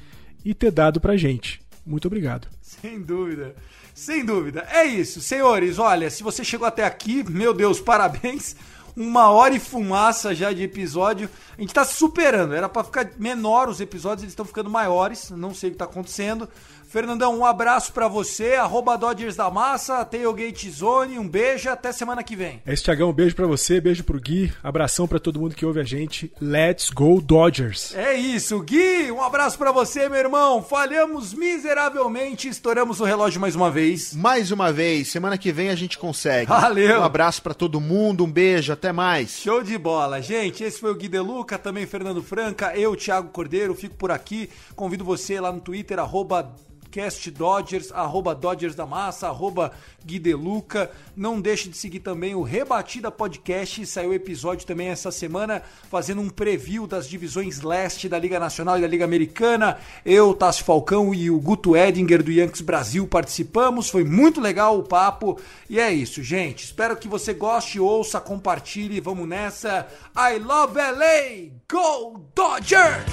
[0.45, 1.61] e ter dado pra gente.
[1.85, 2.47] Muito obrigado.
[2.61, 3.57] Sem dúvida.
[3.95, 4.65] Sem dúvida.
[4.71, 5.79] É isso, senhores.
[5.79, 8.55] Olha, se você chegou até aqui, meu Deus, parabéns.
[8.99, 11.31] Uma hora e fumaça já de episódio.
[11.57, 12.53] A gente tá superando.
[12.53, 15.31] Era pra ficar menor os episódios, eles estão ficando maiores.
[15.31, 16.49] Não sei o que tá acontecendo.
[16.89, 18.55] Fernandão, um abraço pra você.
[18.55, 21.19] Arroba Dodgers da Massa, Tailgate Zone.
[21.19, 22.63] Um beijo até semana que vem.
[22.65, 23.13] É isso, Tiagão.
[23.13, 24.51] Beijo pra você, beijo pro Gui.
[24.63, 26.33] Abração pra todo mundo que ouve a gente.
[26.41, 27.95] Let's go Dodgers!
[27.95, 29.13] É isso, Gui.
[29.13, 30.63] Um abraço pra você, meu irmão.
[30.63, 32.49] Falhamos miseravelmente.
[32.49, 34.15] Estouramos o relógio mais uma vez.
[34.15, 36.47] Mais uma vez, semana que vem a gente consegue.
[36.47, 37.01] Valeu.
[37.01, 39.41] Um abraço pra todo mundo, um beijo, até mais.
[39.41, 40.65] Show de bola, gente.
[40.65, 44.49] Esse foi o Gui Deluca, também Fernando Franca, eu, Thiago Cordeiro, fico por aqui.
[44.75, 46.51] Convido você lá no Twitter, arroba
[46.91, 49.73] Cast Dodgers, arroba Dodgers da Massa, arroba
[50.05, 50.91] Gui Deluca.
[51.17, 53.85] Não deixe de seguir também o Rebatida Podcast.
[53.87, 58.81] Saiu episódio também essa semana, fazendo um preview das divisões leste da Liga Nacional e
[58.81, 59.79] da Liga Americana.
[60.05, 63.89] Eu, Tassi Falcão e o Guto Edinger do Yankees Brasil participamos.
[63.91, 65.39] Foi muito legal o papo.
[65.69, 66.65] E é isso, gente.
[66.65, 69.01] Espero que você goste, ouça, compartilhe.
[69.01, 69.87] Vamos nessa.
[70.17, 71.51] I love LA!
[71.71, 73.05] Go Dodgers!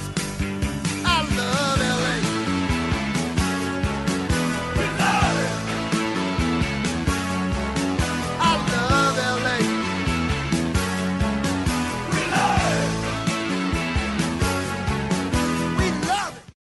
[1.06, 2.15] I love